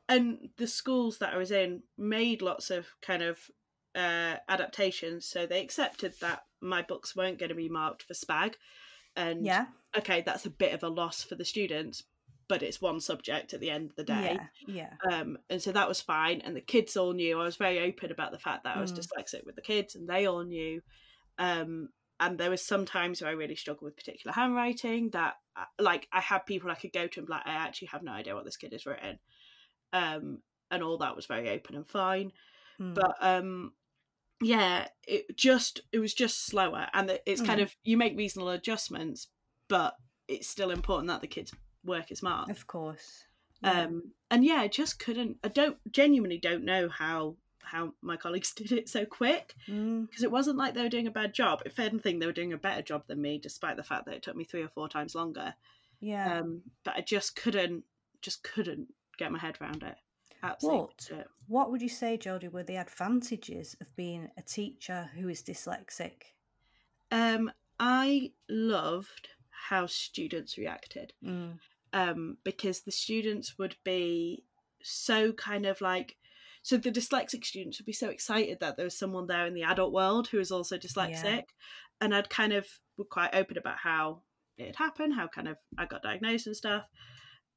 and 0.08 0.50
the 0.56 0.68
schools 0.68 1.18
that 1.18 1.34
I 1.34 1.38
was 1.38 1.52
in 1.52 1.84
made 1.98 2.42
lots 2.42 2.70
of 2.72 2.88
kind 3.02 3.22
of 3.22 3.52
uh, 3.96 4.38
adaptations, 4.50 5.24
so 5.28 5.46
they 5.46 5.62
accepted 5.62 6.16
that 6.20 6.46
my 6.62 6.82
books 6.82 7.16
weren't 7.16 7.38
going 7.38 7.50
to 7.50 7.56
be 7.56 7.70
marked 7.70 8.02
for 8.02 8.16
SPAG, 8.16 8.56
and 9.16 9.46
Yeah. 9.46 9.68
okay, 9.96 10.22
that's 10.22 10.48
a 10.48 10.50
bit 10.50 10.74
of 10.74 10.82
a 10.82 10.90
loss 10.90 11.22
for 11.24 11.36
the 11.36 11.46
students, 11.46 12.02
but 12.48 12.64
it's 12.64 12.82
one 12.82 13.00
subject 13.00 13.54
at 13.54 13.60
the 13.60 13.70
end 13.70 13.92
of 13.92 13.96
the 13.96 14.04
day. 14.04 14.40
Yeah. 14.66 14.96
Yeah. 15.06 15.18
Um, 15.20 15.38
and 15.50 15.62
so 15.62 15.72
that 15.74 15.88
was 15.88 16.02
fine, 16.02 16.42
and 16.42 16.56
the 16.56 16.62
kids 16.62 16.98
all 16.98 17.14
knew. 17.14 17.40
I 17.40 17.44
was 17.44 17.56
very 17.58 17.80
open 17.82 18.12
about 18.12 18.32
the 18.32 18.40
fact 18.40 18.64
that 18.64 18.78
I 18.78 18.82
was 18.82 18.92
Mm. 18.92 18.98
dyslexic 19.00 19.46
with 19.46 19.56
the 19.56 19.62
kids, 19.62 19.94
and 19.94 20.10
they 20.10 20.26
all 20.26 20.44
knew. 20.44 20.82
Um, 21.38 21.90
and 22.26 22.38
there 22.38 22.50
was 22.50 22.66
some 22.66 22.86
times 22.86 23.22
where 23.22 23.30
I 23.32 23.34
really 23.34 23.56
struggled 23.56 23.84
with 23.86 23.98
particular 23.98 24.34
handwriting. 24.34 25.10
That, 25.12 25.36
uh, 25.56 25.66
like, 25.80 26.08
I 26.12 26.22
had 26.22 26.40
people 26.46 26.72
I 26.72 26.76
could 26.76 26.94
go 26.94 27.08
to 27.08 27.20
and 27.20 27.28
be 27.28 27.32
like, 27.34 27.46
I 27.46 27.54
actually 27.54 27.90
have 27.90 28.04
no 28.04 28.12
idea 28.12 28.36
what 28.36 28.46
this 28.46 28.58
kid 28.58 28.72
has 28.74 28.86
written. 28.86 29.20
Um, 29.92 30.40
and 30.72 30.82
all 30.84 30.98
that 31.00 31.16
was 31.16 31.26
very 31.28 31.50
open 31.50 31.76
and 31.76 31.88
fine. 31.88 32.32
Mm. 32.80 32.96
But 32.96 33.16
um, 33.22 33.74
yeah, 34.42 34.88
it 35.08 35.36
just 35.38 35.82
it 35.92 36.00
was 36.00 36.14
just 36.14 36.46
slower, 36.46 36.88
and 36.94 37.10
it- 37.10 37.24
it's 37.26 37.42
kind 37.42 37.60
Mm. 37.60 37.64
of 37.64 37.76
you 37.84 37.98
make 37.98 38.18
reasonable 38.18 38.50
adjustments, 38.50 39.28
but 39.68 39.96
it's 40.28 40.48
still 40.48 40.72
important 40.72 41.08
that 41.10 41.22
the 41.22 41.28
kids' 41.28 41.54
work 41.84 42.12
is 42.12 42.24
marked. 42.24 42.50
of 42.52 42.66
course. 42.68 43.26
Yeah. 43.62 43.84
Um, 43.84 44.14
and 44.32 44.44
yeah, 44.44 44.56
I 44.56 44.68
just 44.68 45.00
couldn't. 45.00 45.38
I 45.44 45.48
don't 45.50 45.78
genuinely 45.92 46.40
don't 46.40 46.66
know 46.66 46.90
how 46.90 47.38
how 47.64 47.94
my 48.02 48.18
colleagues 48.18 48.54
did 48.56 48.72
it 48.72 48.90
so 48.90 49.06
quick 49.06 49.56
Mm. 49.68 50.08
because 50.08 50.24
it 50.24 50.32
wasn't 50.32 50.58
like 50.58 50.74
they 50.74 50.82
were 50.84 50.90
doing 50.90 51.08
a 51.08 51.12
bad 51.12 51.34
job. 51.34 51.62
If 51.66 51.80
anything, 51.80 52.20
they 52.20 52.26
were 52.26 52.32
doing 52.32 52.54
a 52.54 52.58
better 52.58 52.82
job 52.82 53.04
than 53.08 53.22
me, 53.22 53.38
despite 53.38 53.78
the 53.78 53.84
fact 53.84 54.06
that 54.06 54.16
it 54.16 54.24
took 54.24 54.36
me 54.36 54.44
three 54.44 54.62
or 54.64 54.68
four 54.70 54.88
times 54.90 55.16
longer. 55.16 55.54
Yeah. 56.00 56.40
Um, 56.40 56.62
but 56.84 56.96
I 56.96 57.02
just 57.02 57.36
couldn't, 57.36 57.84
just 58.22 58.44
couldn't 58.44 58.94
get 59.18 59.32
my 59.32 59.40
head 59.40 59.58
around 59.62 59.84
it. 59.84 59.96
Absolutely. 60.44 61.18
What? 61.18 61.28
What 61.48 61.72
would 61.72 61.82
you 61.82 61.90
say, 61.90 62.18
Jodie, 62.18 62.52
were 62.52 62.64
the 62.64 62.76
advantages 62.78 63.78
of 63.80 63.96
being 63.96 64.30
a 64.38 64.42
teacher 64.42 65.10
who 65.16 65.30
is 65.30 65.42
dyslexic? 65.42 66.34
Um, 67.12 67.52
I 67.80 68.32
loved 68.50 69.30
how 69.70 69.86
students 69.86 70.58
reacted. 70.58 71.14
Mm. 71.24 71.60
um, 71.94 72.38
because 72.44 72.82
the 72.82 72.92
students 72.92 73.58
would 73.58 73.76
be 73.84 74.44
so 74.82 75.32
kind 75.32 75.66
of 75.66 75.80
like 75.80 76.18
so 76.64 76.78
the 76.78 76.92
dyslexic 76.92 77.46
students 77.46 77.78
would 77.80 77.86
be 77.86 77.94
so 77.94 78.10
excited 78.10 78.58
that 78.60 78.76
there 78.78 78.86
was 78.86 78.98
someone 78.98 79.28
there 79.28 79.46
in 79.46 79.54
the 79.54 79.64
adult 79.64 79.94
world 79.94 80.28
who 80.28 80.38
was 80.38 80.52
also 80.52 80.78
dyslexic 80.78 81.44
and 82.02 82.16
i'd 82.16 82.30
kind 82.30 82.52
of 82.54 82.66
were 82.98 83.06
quite 83.06 83.36
open 83.36 83.58
about 83.58 83.78
how 83.78 84.22
it 84.58 84.66
had 84.68 84.76
happened 84.78 85.14
how 85.14 85.28
kind 85.28 85.48
of 85.48 85.58
i 85.78 85.86
got 85.86 86.02
diagnosed 86.02 86.48
and 86.48 86.56
stuff 86.56 86.86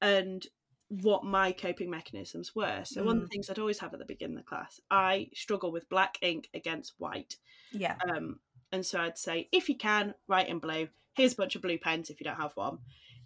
and 0.00 0.46
what 0.88 1.24
my 1.24 1.50
coping 1.52 1.90
mechanisms 1.90 2.54
were 2.54 2.82
so 2.84 3.02
one 3.02 3.16
of 3.16 3.22
the 3.22 3.28
Mm. 3.28 3.30
things 3.32 3.50
i'd 3.50 3.58
always 3.58 3.78
have 3.80 3.92
at 3.92 3.98
the 3.98 4.04
beginning 4.04 4.36
of 4.36 4.44
the 4.44 4.48
class 4.48 4.80
i 4.90 5.28
struggle 5.34 5.72
with 5.72 5.88
black 5.88 6.16
ink 6.22 6.48
against 6.54 6.94
white 6.98 7.36
Yeah. 7.72 7.96
um, 8.08 8.38
and 8.72 8.84
so 8.84 9.00
I'd 9.00 9.16
say, 9.16 9.48
if 9.52 9.68
you 9.68 9.76
can, 9.76 10.14
write 10.26 10.48
in 10.48 10.58
blue. 10.58 10.88
Here's 11.14 11.34
a 11.34 11.36
bunch 11.36 11.54
of 11.54 11.62
blue 11.62 11.78
pens 11.78 12.10
if 12.10 12.20
you 12.20 12.24
don't 12.24 12.36
have 12.40 12.50
one. 12.56 12.78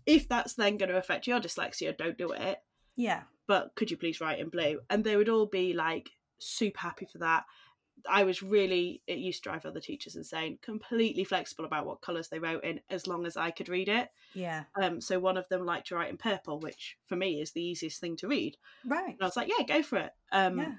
If 0.04 0.28
that's 0.28 0.52
then 0.54 0.76
going 0.76 0.90
to 0.90 0.99
affect 0.99 1.26
your 1.26 1.40
dyslexia, 1.40 1.96
don't 1.96 2.18
do 2.18 2.30
it. 2.32 2.58
Yeah. 2.94 3.22
But 3.50 3.75
could 3.75 3.90
you 3.90 3.97
please 3.97 4.21
write 4.21 4.38
in 4.38 4.49
blue? 4.49 4.78
And 4.88 5.02
they 5.02 5.16
would 5.16 5.28
all 5.28 5.47
be 5.47 5.73
like 5.73 6.11
super 6.38 6.78
happy 6.78 7.07
for 7.11 7.19
that. 7.19 7.42
I 8.09 8.23
was 8.23 8.45
really, 8.45 9.02
it 9.09 9.19
used 9.19 9.42
to 9.42 9.49
drive 9.50 9.66
other 9.66 9.80
teachers 9.80 10.14
insane, 10.14 10.59
completely 10.62 11.25
flexible 11.25 11.64
about 11.64 11.85
what 11.85 12.00
colours 12.00 12.28
they 12.28 12.38
wrote 12.38 12.62
in 12.62 12.80
as 12.88 13.09
long 13.09 13.26
as 13.26 13.37
I 13.37 13.50
could 13.50 13.69
read 13.69 13.88
it. 13.88 14.09
Yeah. 14.35 14.62
Um, 14.80 15.00
so 15.00 15.19
one 15.19 15.37
of 15.37 15.49
them 15.49 15.66
liked 15.66 15.88
to 15.88 15.97
write 15.97 16.11
in 16.11 16.16
purple, 16.16 16.61
which 16.61 16.97
for 17.07 17.16
me 17.16 17.40
is 17.40 17.50
the 17.50 17.61
easiest 17.62 18.00
thing 18.00 18.16
to 18.19 18.28
read. 18.28 18.57
Right. 18.87 19.09
And 19.09 19.19
I 19.21 19.25
was 19.25 19.37
like, 19.37 19.49
yeah, 19.59 19.64
go 19.66 19.83
for 19.83 19.99
it. 19.99 20.12
Um, 20.30 20.59
yeah. 20.59 20.73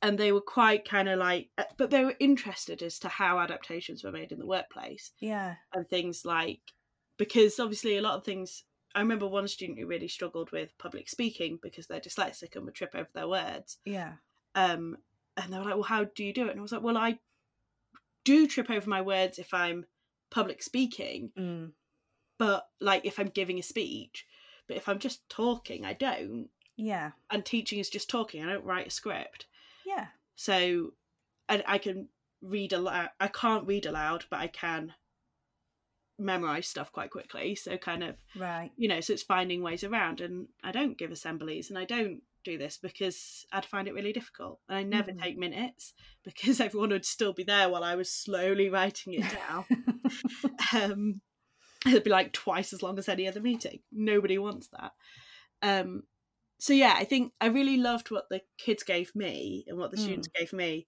and 0.00 0.16
they 0.16 0.30
were 0.30 0.40
quite 0.40 0.88
kind 0.88 1.08
of 1.08 1.18
like 1.18 1.48
uh, 1.58 1.64
but 1.76 1.90
they 1.90 2.04
were 2.04 2.14
interested 2.20 2.82
as 2.84 3.00
to 3.00 3.08
how 3.08 3.40
adaptations 3.40 4.04
were 4.04 4.12
made 4.12 4.30
in 4.30 4.38
the 4.38 4.46
workplace 4.46 5.10
Yeah. 5.18 5.56
and 5.74 5.88
things 5.88 6.24
like 6.24 6.60
because 7.18 7.58
obviously 7.58 7.96
a 7.98 8.02
lot 8.02 8.16
of 8.16 8.24
things 8.24 8.64
i 8.94 9.00
remember 9.00 9.26
one 9.26 9.46
student 9.48 9.78
who 9.78 9.86
really 9.86 10.08
struggled 10.08 10.50
with 10.52 10.76
public 10.78 11.08
speaking 11.08 11.58
because 11.62 11.86
they're 11.86 12.00
dyslexic 12.00 12.56
and 12.56 12.64
would 12.64 12.74
trip 12.74 12.90
over 12.94 13.08
their 13.14 13.28
words 13.28 13.78
Yeah. 13.84 14.14
um 14.54 14.96
and 15.36 15.52
they 15.52 15.58
were 15.58 15.64
like 15.64 15.74
well 15.74 15.82
how 15.84 16.04
do 16.04 16.24
you 16.24 16.32
do 16.32 16.46
it 16.46 16.50
and 16.50 16.58
i 16.58 16.62
was 16.62 16.72
like 16.72 16.82
well 16.82 16.96
i 16.98 17.18
do 18.24 18.46
trip 18.46 18.70
over 18.70 18.88
my 18.88 19.00
words 19.00 19.38
if 19.38 19.52
i'm 19.54 19.86
public 20.30 20.62
speaking 20.62 21.30
Mm. 21.38 21.72
but 22.38 22.66
like 22.80 23.04
if 23.04 23.18
i'm 23.18 23.28
giving 23.28 23.58
a 23.58 23.62
speech 23.62 24.26
but 24.68 24.76
if 24.76 24.88
i'm 24.88 24.98
just 24.98 25.28
talking 25.28 25.84
i 25.84 25.92
don't 25.92 26.48
Yeah. 26.76 27.12
and 27.30 27.44
teaching 27.44 27.78
is 27.78 27.90
just 27.90 28.08
talking 28.10 28.42
i 28.42 28.46
don't 28.46 28.64
write 28.64 28.86
a 28.88 28.90
script 28.90 29.46
Yeah. 29.86 30.08
so 30.36 30.92
and 31.48 31.64
I 31.66 31.78
can 31.78 32.08
read 32.40 32.72
aloud. 32.72 33.08
I 33.18 33.26
can't 33.26 33.66
read 33.66 33.84
aloud, 33.84 34.24
but 34.30 34.38
I 34.38 34.46
can 34.46 34.94
memorize 36.20 36.66
stuff 36.68 36.92
quite 36.92 37.10
quickly. 37.10 37.54
So 37.54 37.76
kind 37.76 38.02
of 38.04 38.16
Right. 38.36 38.70
you 38.76 38.88
know, 38.88 39.00
so 39.00 39.12
it's 39.12 39.22
finding 39.22 39.62
ways 39.62 39.84
around. 39.84 40.20
And 40.20 40.48
I 40.62 40.72
don't 40.72 40.98
give 40.98 41.10
assemblies 41.10 41.70
and 41.70 41.78
I 41.78 41.84
don't 41.84 42.22
do 42.44 42.56
this 42.56 42.78
because 42.78 43.44
I'd 43.52 43.66
find 43.66 43.86
it 43.88 43.94
really 43.94 44.12
difficult. 44.12 44.60
And 44.68 44.78
I 44.78 44.82
never 44.82 45.12
Mhm. 45.12 45.20
take 45.20 45.36
minutes 45.38 45.92
because 46.24 46.60
everyone 46.60 46.90
would 46.90 47.04
still 47.04 47.32
be 47.32 47.44
there 47.44 47.68
while 47.68 47.84
I 47.84 47.94
was 47.96 48.12
slowly 48.12 48.68
writing 48.68 49.14
it 49.14 49.24
down. 49.32 49.64
um, 50.74 51.20
it'd 51.86 52.04
be 52.04 52.10
like 52.10 52.32
twice 52.32 52.72
as 52.72 52.82
long 52.82 52.98
as 52.98 53.08
any 53.08 53.26
other 53.26 53.40
meeting. 53.40 53.80
Nobody 53.92 54.38
wants 54.38 54.68
that. 54.68 54.92
Um, 55.62 56.04
so 56.58 56.72
yeah, 56.72 56.94
I 56.96 57.04
think 57.04 57.32
I 57.40 57.46
really 57.46 57.76
loved 57.78 58.10
what 58.10 58.28
the 58.28 58.42
kids 58.58 58.82
gave 58.82 59.14
me 59.14 59.64
and 59.66 59.78
what 59.78 59.90
the 59.90 59.96
students 59.96 60.28
gave 60.28 60.52
me 60.52 60.86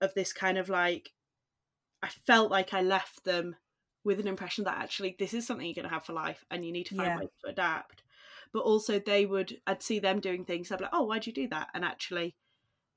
of 0.00 0.14
this 0.14 0.32
kind 0.32 0.58
of 0.58 0.68
like 0.68 1.10
I 2.02 2.08
felt 2.08 2.50
like 2.52 2.72
I 2.72 2.82
left 2.82 3.24
them 3.24 3.56
with 4.08 4.18
an 4.20 4.26
impression 4.26 4.64
that 4.64 4.78
actually 4.78 5.14
this 5.18 5.34
is 5.34 5.46
something 5.46 5.64
you're 5.66 5.74
going 5.74 5.88
to 5.88 5.94
have 5.94 6.04
for 6.04 6.14
life 6.14 6.44
and 6.50 6.64
you 6.64 6.72
need 6.72 6.86
to 6.86 6.96
find 6.96 7.08
Yeah. 7.08 7.18
ways 7.18 7.28
to 7.44 7.50
adapt. 7.50 8.02
But 8.52 8.60
also 8.60 8.98
they 8.98 9.26
would 9.26 9.60
I'd 9.66 9.82
see 9.82 9.98
them 10.00 10.18
doing 10.20 10.44
things 10.44 10.72
I'd 10.72 10.78
be 10.78 10.84
like, 10.84 10.92
oh, 10.94 11.04
why'd 11.04 11.26
you 11.26 11.32
do 11.32 11.46
that? 11.48 11.68
And 11.74 11.84
actually 11.84 12.34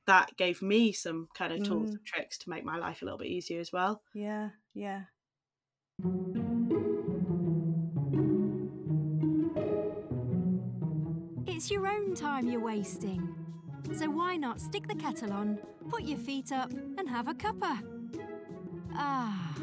that 0.08 0.36
gave 0.38 0.62
me 0.62 0.91
some 0.94 1.27
kind 1.36 1.53
of 1.53 1.63
tools 1.63 1.89
Mm. 1.91 1.98
and 1.98 2.06
tricks 2.06 2.38
to 2.39 2.50
make 2.50 2.63
my 2.65 2.77
life 2.77 3.01
a 3.01 3.06
little 3.06 3.20
bit 3.20 3.27
easier 3.27 3.60
as 3.60 3.72
well. 3.72 4.01
yeah, 4.13 4.50
yeah. 4.74 5.03
It's 11.48 11.70
your 11.70 11.88
own 11.88 12.15
time 12.15 12.48
you're 12.48 12.62
wasting. 12.63 13.36
So 13.94 14.10
why 14.10 14.38
not 14.38 14.62
stick 14.62 14.88
the 14.88 14.96
kettle 14.96 15.34
on, 15.34 15.60
put 15.89 16.03
your 16.03 16.18
feet 16.18 16.51
up, 16.51 16.72
and 16.98 17.08
have 17.10 17.27
a 17.27 17.34
cuppa? 17.34 17.82
Ah, 18.96 19.53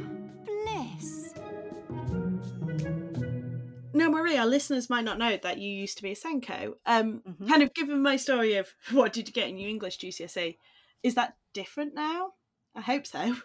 No, 3.99 4.11
Marie, 4.11 4.37
our 4.37 4.47
listeners 4.47 4.89
might 4.89 5.05
not 5.05 5.19
know 5.19 5.37
that 5.43 5.59
you 5.59 5.71
used 5.71 5.97
to 5.99 6.03
be 6.03 6.13
a 6.13 6.17
SENCo. 6.17 6.75
Um, 6.87 7.21
Mhm. 7.27 7.49
Kind 7.49 7.63
of 7.63 7.75
given 7.75 8.01
my 8.03 8.17
story 8.17 8.55
of 8.55 8.73
what 8.93 9.13
did 9.13 9.29
you 9.29 9.35
get 9.35 9.49
in 9.49 9.59
your 9.59 9.69
English 9.71 9.99
GCSE, 9.99 10.57
is 11.03 11.15
that 11.15 11.37
different 11.53 11.95
now? 11.95 12.35
I 12.75 12.81
hope 12.81 13.07
so. 13.07 13.37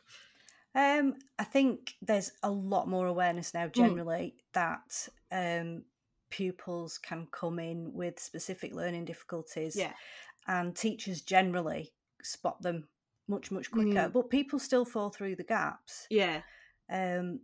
Um, 0.76 1.16
I 1.38 1.44
think 1.44 1.94
there's 2.02 2.32
a 2.42 2.50
lot 2.50 2.88
more 2.88 3.06
awareness 3.08 3.54
now 3.54 3.68
Mm. 3.68 3.74
generally 3.76 4.36
that 4.54 5.08
um, 5.32 5.84
pupils 6.30 6.98
can 6.98 7.28
come 7.32 7.60
in 7.60 7.94
with 7.94 8.20
specific 8.20 8.74
learning 8.74 9.06
difficulties, 9.06 9.76
Yeah. 9.76 9.94
and 10.48 10.76
teachers 10.76 11.22
generally 11.22 11.94
spot 12.24 12.62
them 12.62 12.88
much 13.28 13.52
much 13.52 13.70
quicker. 13.72 14.10
Mm. 14.10 14.14
But 14.14 14.30
people 14.30 14.60
still 14.60 14.84
fall 14.86 15.10
through 15.10 15.36
the 15.36 15.44
gaps. 15.44 16.08
Yeah. 16.10 16.42
Um, 16.90 17.42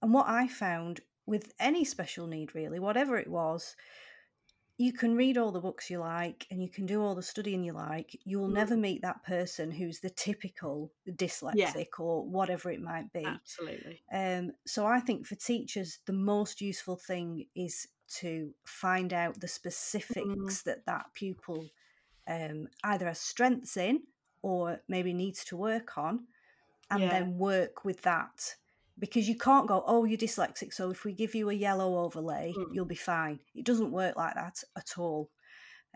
and 0.00 0.14
what 0.14 0.28
I 0.28 0.46
found 0.48 1.00
with 1.28 1.54
any 1.60 1.84
special 1.84 2.26
need, 2.28 2.54
really, 2.56 2.80
whatever 2.80 3.18
it 3.18 3.28
was, 3.28 3.76
you 4.76 4.92
can 4.92 5.16
read 5.16 5.36
all 5.36 5.50
the 5.50 5.60
books 5.60 5.90
you 5.90 5.98
like 5.98 6.46
and 6.50 6.62
you 6.62 6.68
can 6.68 6.86
do 6.86 7.02
all 7.02 7.14
the 7.14 7.22
studying 7.22 7.64
you 7.64 7.72
like. 7.72 8.16
You 8.24 8.38
will 8.38 8.48
never 8.48 8.76
Mm. 8.76 8.78
meet 8.78 9.02
that 9.02 9.24
person 9.24 9.72
who's 9.72 10.00
the 10.00 10.10
typical 10.10 10.92
dyslexic 11.08 11.98
or 11.98 12.24
whatever 12.24 12.70
it 12.70 12.80
might 12.80 13.12
be. 13.12 13.42
Absolutely. 13.42 14.02
Um, 14.12 14.52
so 14.66 14.86
I 14.86 15.00
think 15.00 15.26
for 15.26 15.36
teachers, 15.36 16.00
the 16.06 16.12
most 16.14 16.60
useful 16.60 16.96
thing 16.96 17.48
is 17.56 17.88
to 18.18 18.54
find 18.66 19.12
out 19.12 19.40
the 19.40 19.48
specifics 19.48 20.62
that 20.64 20.86
that 20.86 21.06
pupil 21.14 21.70
um, 22.28 22.68
either 22.84 23.06
has 23.06 23.20
strengths 23.20 23.76
in 23.76 24.04
or 24.42 24.80
maybe 24.88 25.14
needs 25.14 25.44
to 25.46 25.56
work 25.56 25.98
on, 25.98 26.26
and 26.90 27.10
Yeah. 27.10 27.10
then 27.10 27.38
work 27.38 27.84
with 27.84 28.02
that. 28.02 28.56
Because 28.98 29.28
you 29.28 29.36
can't 29.36 29.68
go, 29.68 29.84
oh, 29.86 30.04
you're 30.04 30.18
dyslexic, 30.18 30.72
so 30.72 30.90
if 30.90 31.04
we 31.04 31.12
give 31.12 31.34
you 31.34 31.50
a 31.50 31.54
yellow 31.54 31.98
overlay, 32.04 32.52
Mm. 32.56 32.74
you'll 32.74 32.84
be 32.84 32.94
fine. 32.96 33.38
It 33.54 33.64
doesn't 33.64 33.92
work 33.92 34.16
like 34.16 34.34
that 34.34 34.62
at 34.76 34.98
all. 34.98 35.30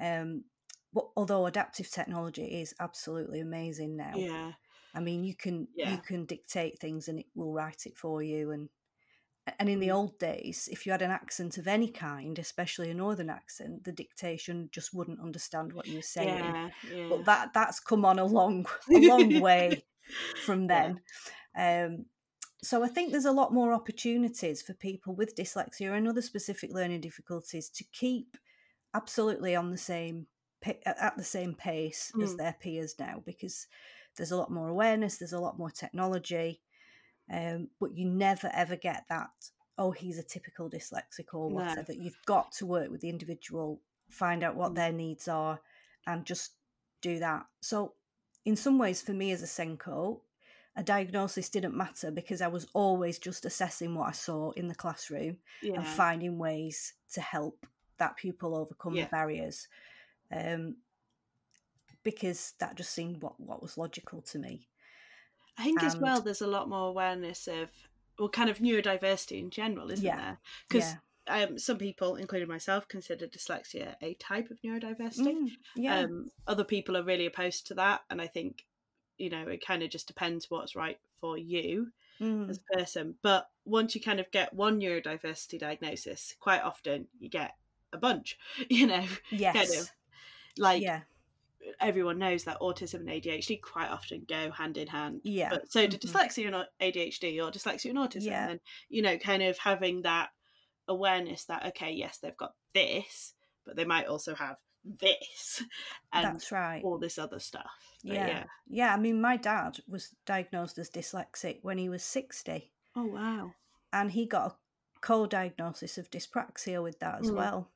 Um, 0.01 0.45
but 0.93 1.09
although 1.17 1.47
adaptive 1.47 1.91
technology 1.91 2.61
is 2.61 2.75
absolutely 2.79 3.41
amazing 3.41 3.97
now, 3.97 4.13
Yeah. 4.17 4.53
I 4.95 5.01
mean, 5.01 5.25
you 5.25 5.35
can 5.35 5.69
Yeah. 5.75 5.91
you 5.93 5.99
can 6.03 6.27
dictate 6.27 6.79
things 6.79 7.09
and 7.09 7.19
it 7.19 7.27
will 7.35 7.53
write 7.55 7.87
it 7.87 7.97
for 7.97 8.23
you. 8.23 8.51
And 8.51 8.69
and 9.59 9.69
in 9.69 9.81
the 9.81 9.89
Mm. 9.89 9.95
old 9.97 10.19
days, 10.21 10.69
if 10.71 10.87
you 10.87 10.93
had 10.93 11.03
an 11.03 11.11
accent 11.11 11.59
of 11.59 11.67
any 11.67 11.91
kind, 11.91 12.39
especially 12.39 12.91
a 12.91 12.95
northern 12.95 13.29
accent, 13.31 13.83
the 13.83 13.91
dictation 13.91 14.69
just 14.71 14.95
wouldn't 14.95 15.19
understand 15.19 15.73
what 15.73 15.89
you 15.89 15.97
were 15.97 16.03
saying. 16.03 16.45
Yeah. 16.45 16.71
Yeah. 16.93 17.09
But 17.09 17.25
that 17.25 17.53
that's 17.53 17.81
come 17.81 18.05
on 18.05 18.19
a 18.21 18.25
long 18.25 18.67
a 18.91 18.99
long 18.99 19.41
way 19.41 19.85
from 20.45 20.69
then. 20.69 21.01
Um, 21.57 22.07
so 22.63 22.83
I 22.85 22.89
think 22.89 23.11
there's 23.11 23.25
a 23.25 23.33
lot 23.33 23.53
more 23.53 23.73
opportunities 23.73 24.63
for 24.63 24.73
people 24.75 25.15
with 25.15 25.35
dyslexia 25.37 25.97
and 25.97 26.07
other 26.07 26.23
specific 26.23 26.73
learning 26.73 27.01
difficulties 27.01 27.69
to 27.71 27.85
keep 27.93 28.37
absolutely 28.95 29.57
on 29.57 29.71
the 29.71 29.79
same 29.79 30.27
at 30.87 31.17
the 31.17 31.25
same 31.25 31.55
pace 31.55 32.13
as 32.23 32.35
Mm. 32.35 32.37
their 32.37 32.53
peers 32.61 32.95
now 32.99 33.21
because 33.27 33.67
there's 34.17 34.31
a 34.31 34.37
lot 34.37 34.51
more 34.53 34.69
awareness, 34.69 35.17
there's 35.19 35.33
a 35.33 35.41
lot 35.41 35.59
more 35.59 35.71
technology, 35.71 36.63
um, 37.33 37.69
but 37.81 37.97
you 37.97 38.05
never 38.09 38.49
ever 38.55 38.77
get 38.77 39.05
that. 39.09 39.31
Oh, 39.77 39.91
he's 39.91 40.19
a 40.19 40.23
typical 40.23 40.71
dyslexic 40.71 41.35
or 41.35 41.49
No. 41.51 41.55
whatever. 41.57 41.93
You've 41.93 42.25
got 42.27 42.53
to 42.53 42.67
work 42.67 42.91
with 42.93 43.01
the 43.01 43.09
individual, 43.09 43.81
find 44.09 44.45
out 44.45 44.55
what 44.55 44.73
Mm. 44.73 44.77
their 44.77 44.93
needs 44.93 45.27
are, 45.27 45.61
and 46.07 46.25
just 46.25 46.53
do 47.01 47.19
that. 47.19 47.47
So, 47.61 47.95
in 48.45 48.55
some 48.55 48.79
ways, 48.79 49.03
for 49.03 49.13
me 49.15 49.33
as 49.33 49.43
a 49.43 49.47
SENCo, 49.47 50.21
a 50.77 50.83
diagnosis 50.83 51.51
didn't 51.51 51.77
matter 51.77 52.11
because 52.11 52.41
I 52.41 52.49
was 52.49 52.67
always 52.73 53.19
just 53.19 53.45
assessing 53.45 53.95
what 53.95 54.09
I 54.09 54.13
saw 54.13 54.53
in 54.53 54.69
the 54.69 54.75
classroom 54.75 55.37
and 55.63 55.87
finding 55.87 56.39
ways 56.39 56.95
to 57.13 57.21
help 57.21 57.67
that 57.99 58.17
pupil 58.17 58.57
overcome 58.57 58.95
Yeah. 58.95 59.05
the 59.05 59.11
barriers. 59.11 59.69
Um, 60.31 60.77
because 62.03 62.55
that 62.59 62.75
just 62.75 62.91
seemed 62.93 63.23
what, 63.23 63.39
what 63.39 63.63
was 63.63 63.79
logical 63.79 64.23
to 64.23 64.39
me. 64.39 64.69
I 65.59 65.65
think 65.65 65.83
as 65.83 65.97
well, 65.97 66.21
there's 66.21 66.41
a 66.41 66.47
lot 66.47 66.69
more 66.69 66.89
awareness 66.89 67.47
of 67.47 67.69
well, 68.19 68.29
kind 68.29 68.51
of 68.51 68.59
neurodiversity 68.59 69.39
in 69.39 69.51
general, 69.51 69.91
isn't 69.91 70.05
Yeah. 70.05 70.17
there? 70.17 70.39
Because 70.69 70.95
yeah. 71.27 71.43
um, 71.45 71.59
some 71.59 71.79
people, 71.79 72.17
including 72.17 72.49
myself, 72.49 72.89
consider 72.89 73.27
dyslexia 73.27 73.95
a 74.01 74.15
type 74.15 74.51
of 74.51 74.61
neurodiversity. 74.63 75.35
Mm, 75.35 75.51
yeah. 75.77 75.99
Um, 76.01 76.31
other 76.47 76.65
people 76.65 76.97
are 76.97 77.05
really 77.05 77.27
opposed 77.27 77.67
to 77.69 77.75
that, 77.75 78.03
and 78.11 78.21
I 78.21 78.27
think 78.27 78.65
you 79.23 79.31
know 79.31 79.47
it 79.49 79.65
kind 79.65 79.83
of 79.83 79.91
just 79.91 80.07
depends 80.09 80.51
what's 80.51 80.77
right 80.77 80.99
for 81.21 81.39
you 81.39 81.93
Mm, 82.21 82.49
as 82.51 82.59
a 82.59 82.77
person. 82.77 83.17
But 83.23 83.49
once 83.65 83.95
you 83.95 84.01
kind 84.01 84.21
of 84.21 84.31
get 84.31 84.53
one 84.55 84.79
neurodiversity 84.81 85.59
diagnosis, 85.59 86.37
quite 86.39 86.63
often 86.63 87.09
you 87.19 87.29
get 87.29 87.57
a 87.93 87.99
bunch. 87.99 88.39
You 88.71 88.87
know, 88.87 89.05
yes. 89.31 89.91
like 90.57 90.83
yeah. 90.83 91.01
everyone 91.81 92.19
knows 92.19 92.45
that 92.45 92.61
autism 92.61 93.01
and 93.01 93.09
ADHD 93.09 93.61
quite 93.61 93.89
often 93.89 94.25
go 94.29 94.51
hand 94.51 94.77
in 94.77 94.89
hand. 94.89 95.21
Yeah. 95.25 95.51
But 95.51 95.73
so 95.73 95.87
do 95.87 95.97
Mhm. 95.97 96.01
dyslexia 96.13 96.47
and 96.47 96.67
ADHD 96.81 97.41
or 97.41 97.51
dyslexia 97.51 97.91
and 97.91 97.99
autism. 97.99 98.27
Yeah. 98.27 98.49
And, 98.51 98.61
you 98.89 99.03
know, 99.03 99.19
kind 99.19 99.43
of 99.43 99.59
having 99.59 100.03
that 100.03 100.31
awareness 100.89 101.45
that, 101.47 101.65
okay, 101.67 101.93
yes, 101.93 102.19
they've 102.19 102.37
got 102.37 102.55
this, 102.75 103.35
but 103.65 103.77
they 103.77 103.85
might 103.85 104.07
also 104.07 104.35
have 104.35 104.57
this 104.85 105.63
and 106.13 106.25
That's 106.25 106.51
right. 106.53 106.83
all 106.85 106.99
this 106.99 107.19
other 107.19 107.39
stuff. 107.39 107.71
But 108.05 108.15
yeah. 108.15 108.27
yeah. 108.27 108.45
yeah. 108.69 108.95
I 108.95 108.99
mean, 108.99 109.21
my 109.21 109.37
dad 109.37 109.79
was 109.89 110.15
diagnosed 110.27 110.79
as 110.79 110.91
dyslexic 110.91 111.59
when 111.63 111.79
he 111.79 111.89
was 111.89 112.03
60, 112.03 112.71
Oh, 112.97 113.07
wow. 113.07 113.53
and 113.93 114.11
he 114.11 114.27
got 114.27 114.53
a 114.53 114.55
co 115.01 115.27
diagnosis 115.27 115.99
of 115.99 116.11
dyspraxia 116.11 116.83
with 116.83 116.99
that 117.01 117.21
as 117.21 117.31
Mm. 117.31 117.37
well. 117.37 117.69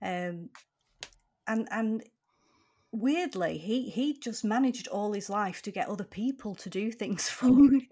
Um, 0.00 0.50
and, 1.46 1.68
and, 1.70 2.02
weirdly 2.94 3.56
he 3.56 3.88
he 3.88 4.12
just 4.18 4.44
managed 4.44 4.86
all 4.88 5.14
his 5.14 5.30
life 5.30 5.62
to 5.62 5.70
get 5.70 5.88
other 5.88 6.04
people 6.04 6.54
to 6.54 6.68
do 6.68 6.92
things 6.92 7.26
for 7.30 7.46
him 7.46 7.88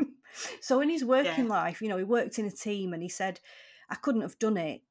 so 0.61 0.83
in 0.83 0.91
his 0.91 1.03
working 1.03 1.47
Yeah. 1.47 1.51
life 1.51 1.81
you 1.81 1.89
know 1.89 1.97
he 1.97 2.05
worked 2.05 2.39
in 2.39 2.45
a 2.45 2.51
team 2.51 2.93
and 2.93 3.03
he 3.03 3.09
said 3.09 3.41
i 3.89 3.95
couldn't 3.95 4.21
have 4.21 4.39
done 4.39 4.59
it 4.59 4.83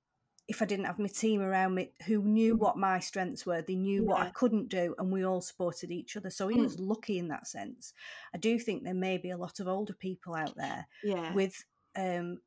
if 0.50 0.62
i 0.62 0.66
didn't 0.66 0.86
have 0.86 1.00
my 1.00 1.08
team 1.08 1.42
around 1.42 1.76
me 1.76 1.92
who 2.08 2.22
knew 2.24 2.56
what 2.56 2.78
my 2.78 3.00
strengths 3.00 3.46
were 3.46 3.62
they 3.62 3.76
knew 3.76 4.04
what 4.04 4.20
i 4.22 4.30
couldn't 4.32 4.68
do 4.68 4.94
and 4.98 5.12
we 5.12 5.24
all 5.24 5.40
supported 5.42 5.92
each 5.92 6.18
other 6.18 6.30
so 6.30 6.48
he 6.48 6.58
Mm. 6.58 6.64
was 6.64 6.80
lucky 6.80 7.18
in 7.20 7.28
that 7.30 7.48
sense 7.48 7.94
i 8.34 8.38
do 8.38 8.58
think 8.60 8.84
there 8.84 8.94
may 8.94 9.18
be 9.18 9.30
a 9.30 9.38
lot 9.38 9.60
of 9.60 9.68
older 9.68 9.94
people 9.94 10.36
out 10.36 10.56
there 10.58 10.88
Yeah. 11.04 11.34
with 11.34 11.64
um 11.96 12.40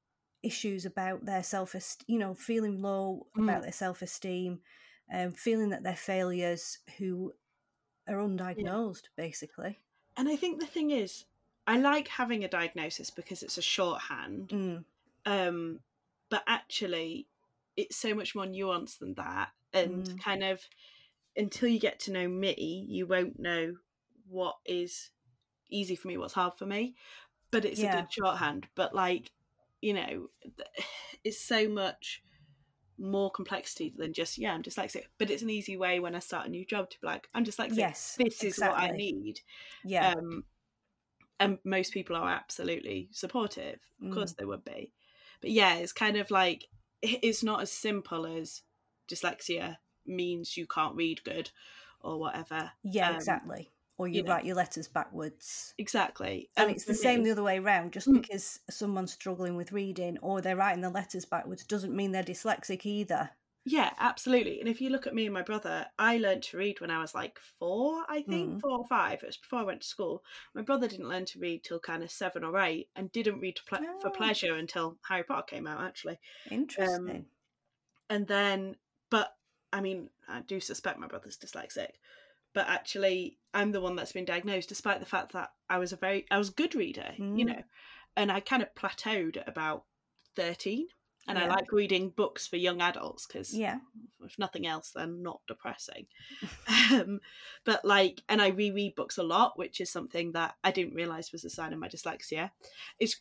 issues 0.43 0.85
about 0.87 1.25
their 1.25 1.43
self 1.45 1.75
esteem, 1.77 2.05
you 2.09 2.19
know 2.19 2.35
feeling 2.35 2.83
low 2.83 3.27
about 3.37 3.61
Mm. 3.61 3.63
their 3.63 3.73
self-esteem 3.73 4.61
um 5.13 5.31
feeling 5.31 5.71
that 5.71 5.85
they're 5.85 5.95
failures 5.97 6.79
who 6.99 7.33
are 8.09 8.17
undiagnosed 8.17 9.05
basically 9.17 9.79
and 10.17 10.29
I 10.29 10.37
think 10.37 10.61
the 10.61 10.67
thing 10.67 10.91
is, 10.91 11.25
I 11.67 11.79
like 11.79 12.07
having 12.09 12.45
a 12.45 12.49
diagnosis 12.49 13.09
because 13.11 13.43
it's 13.43 13.57
a 13.57 13.63
shorthand. 13.63 14.51
mm, 14.51 14.85
um 15.25 15.79
but 16.29 16.43
actually 16.47 17.29
it's 17.77 17.97
so 17.97 18.15
much 18.15 18.35
more 18.35 18.47
nuanced 18.47 18.99
than 18.99 19.15
that 19.15 19.49
and 19.73 20.07
Mm. 20.07 20.19
kind 20.23 20.43
of 20.43 20.61
until 21.37 21.69
you 21.69 21.79
get 21.81 21.99
to 21.99 22.13
know 22.13 22.29
me 22.29 22.87
you 22.89 23.07
won't 23.07 23.39
know 23.39 23.75
what 24.29 24.57
is 24.67 25.11
easy 25.71 25.97
for 25.97 26.09
me 26.09 26.17
what's 26.19 26.35
hard 26.35 26.53
for 26.59 26.67
me 26.67 26.95
but 27.51 27.65
it's 27.65 27.83
a 27.83 27.87
good 27.89 28.07
shorthand 28.13 28.67
but 28.75 28.95
like 28.95 29.31
you 29.81 29.95
know, 29.95 30.29
it's 31.25 31.45
so 31.45 31.69
much 31.69 32.23
more 32.99 33.31
complexity 33.31 33.93
than 33.97 34.13
just 34.13 34.39
yeah 34.39 34.53
i'm 34.53 34.63
dyslexic 34.63 35.05
but 35.19 35.31
it's 35.31 35.43
an 35.43 35.51
easy 35.51 35.77
way 35.77 35.99
when 35.99 36.15
i 36.15 36.19
start 36.19 36.47
a 36.47 36.51
new 36.51 36.65
job 36.65 36.89
to 36.89 37.01
be 37.01 37.07
like 37.07 37.27
i'm 37.35 37.45
dyslexic 37.45 37.77
Yes, 37.79 38.17
this 38.19 38.45
is 38.45 38.59
what 38.59 38.77
i 38.79 38.91
need 38.91 39.41
Yeah. 39.83 40.13
um 40.15 40.45
and 41.41 41.59
most 41.65 41.93
people 41.93 42.15
are 42.15 42.31
absolutely 42.31 43.09
supportive 43.11 43.81
of 44.01 44.09
Mm. 44.09 44.15
course 44.15 44.33
they 44.33 44.45
would 44.45 44.65
be 44.65 44.93
but 45.41 45.51
yeah 45.51 45.75
it's 45.77 45.93
kind 45.93 46.17
of 46.17 46.31
like 46.31 46.67
it's 47.03 47.43
not 47.43 47.61
as 47.63 47.71
simple 47.73 48.27
as 48.27 48.63
dyslexia 49.11 49.77
means 50.07 50.57
you 50.57 50.67
can't 50.67 50.97
read 50.97 51.23
good 51.25 51.51
or 52.01 52.19
whatever 52.19 52.71
yeah, 52.83 53.11
um, 53.11 53.17
exactly. 53.17 53.71
Or 53.99 54.09
you, 54.09 54.17
you 54.17 54.23
know. 54.23 54.33
write 54.33 54.45
your 54.45 54.57
letters 54.57 54.89
backwards. 54.89 55.75
exactly 55.79 56.49
And 56.57 56.69
And 56.69 56.77
it's 56.77 56.87
the 56.87 56.95
same 56.95 57.23
the 57.23 57.31
other 57.33 57.43
way 57.43 57.59
around. 57.59 57.93
Just 57.93 58.09
Mm. 58.09 58.21
because 58.23 58.59
someone's 58.71 59.13
struggling 59.13 59.55
with 59.55 59.71
reading 59.71 60.19
or 60.23 60.41
they're 60.41 60.57
writing 60.57 60.81
the 60.83 60.91
letters 60.91 61.25
backwards 61.25 61.65
doesn't 61.65 61.95
mean 61.95 62.11
they're 62.11 62.25
dyslexic 62.25 62.85
either. 62.87 63.31
Yeah, 63.65 63.93
absolutely. 63.99 64.59
And 64.59 64.69
if 64.69 64.81
you 64.81 64.91
look 64.91 65.07
at 65.07 65.15
me 65.15 65.25
and 65.25 65.33
my 65.35 65.43
brother, 65.43 65.87
I 65.97 66.19
learned 66.19 66.43
to 66.45 66.57
read 66.57 66.81
when 66.81 66.91
I 66.91 66.99
was 67.01 67.15
like 67.15 67.39
four, 67.39 68.05
I 68.09 68.23
think, 68.23 68.55
Mm. 68.55 68.61
four 68.61 68.79
or 68.79 68.87
five. 68.89 69.23
It 69.23 69.27
was 69.27 69.37
before 69.37 69.61
I 69.61 69.65
went 69.65 69.83
to 69.83 69.87
school. 69.89 70.25
My 70.53 70.63
brother 70.63 70.89
didn't 70.89 71.09
learn 71.09 71.27
to 71.27 71.39
read 71.39 71.63
till 71.63 71.79
kind 71.79 72.03
of 72.03 72.11
seven 72.11 72.43
or 72.43 72.59
eight 72.59 72.91
and 72.97 73.13
didn't 73.13 73.39
read 73.39 73.61
ple- 73.67 73.79
for 74.01 74.09
Oh. 74.09 74.11
pleasure 74.11 74.57
until 74.57 74.99
Harry 75.09 75.23
Potter 75.23 75.45
came 75.47 75.69
out, 75.69 75.81
actually. 75.81 76.19
Interesting. 76.51 77.27
And 78.11 78.27
then, 78.27 78.77
but 79.11 79.37
I 79.73 79.81
mean, 79.81 80.11
I 80.27 80.41
do 80.41 80.59
suspect 80.59 80.99
my 80.99 81.07
brother's 81.07 81.39
dyslexic, 81.39 81.93
but 82.53 82.67
actually, 82.69 83.39
I'm 83.55 83.71
the 83.71 83.81
one 83.81 83.95
that's 83.97 84.13
been 84.13 84.25
diagnosed, 84.25 84.69
despite 84.69 84.99
the 84.99 85.07
fact 85.07 85.33
that 85.35 85.53
I 85.71 85.79
was 85.79 85.93
a 85.93 85.97
very, 85.97 86.27
I 86.33 86.39
was 86.39 86.49
a 86.49 86.53
good 86.55 86.75
reader, 86.75 87.15
you 87.17 87.25
Mm. 87.25 87.47
know, 87.47 87.63
and 88.17 88.33
I 88.33 88.41
kind 88.41 88.63
of 88.63 88.75
plateaued 88.75 89.37
at 89.37 89.49
about 89.49 89.87
13. 90.35 90.89
And 91.29 91.39
I 91.39 91.47
like 91.47 91.71
reading 91.73 92.11
books 92.11 92.47
for 92.47 92.57
young 92.57 92.81
adults 92.81 93.27
because 93.27 93.55
yeah. 93.57 93.79
if 94.25 94.39
nothing 94.39 94.67
else, 94.67 94.91
they're 94.91 95.07
not 95.07 95.41
depressing. 95.47 96.07
um, 96.93 97.21
but 97.65 97.85
like, 97.85 98.23
and 98.29 98.43
I 98.43 98.49
reread 98.49 98.97
books 98.97 99.19
a 99.19 99.23
lot, 99.23 99.57
which 99.57 99.81
is 99.81 99.91
something 99.91 100.33
that 100.33 100.57
I 100.65 100.73
didn't 100.73 100.95
realize 100.95 101.31
was 101.31 101.45
a 101.45 101.51
sign 101.51 101.73
of 101.73 101.79
my 101.79 101.89
dyslexia. 101.89 102.51
It's 102.99 103.21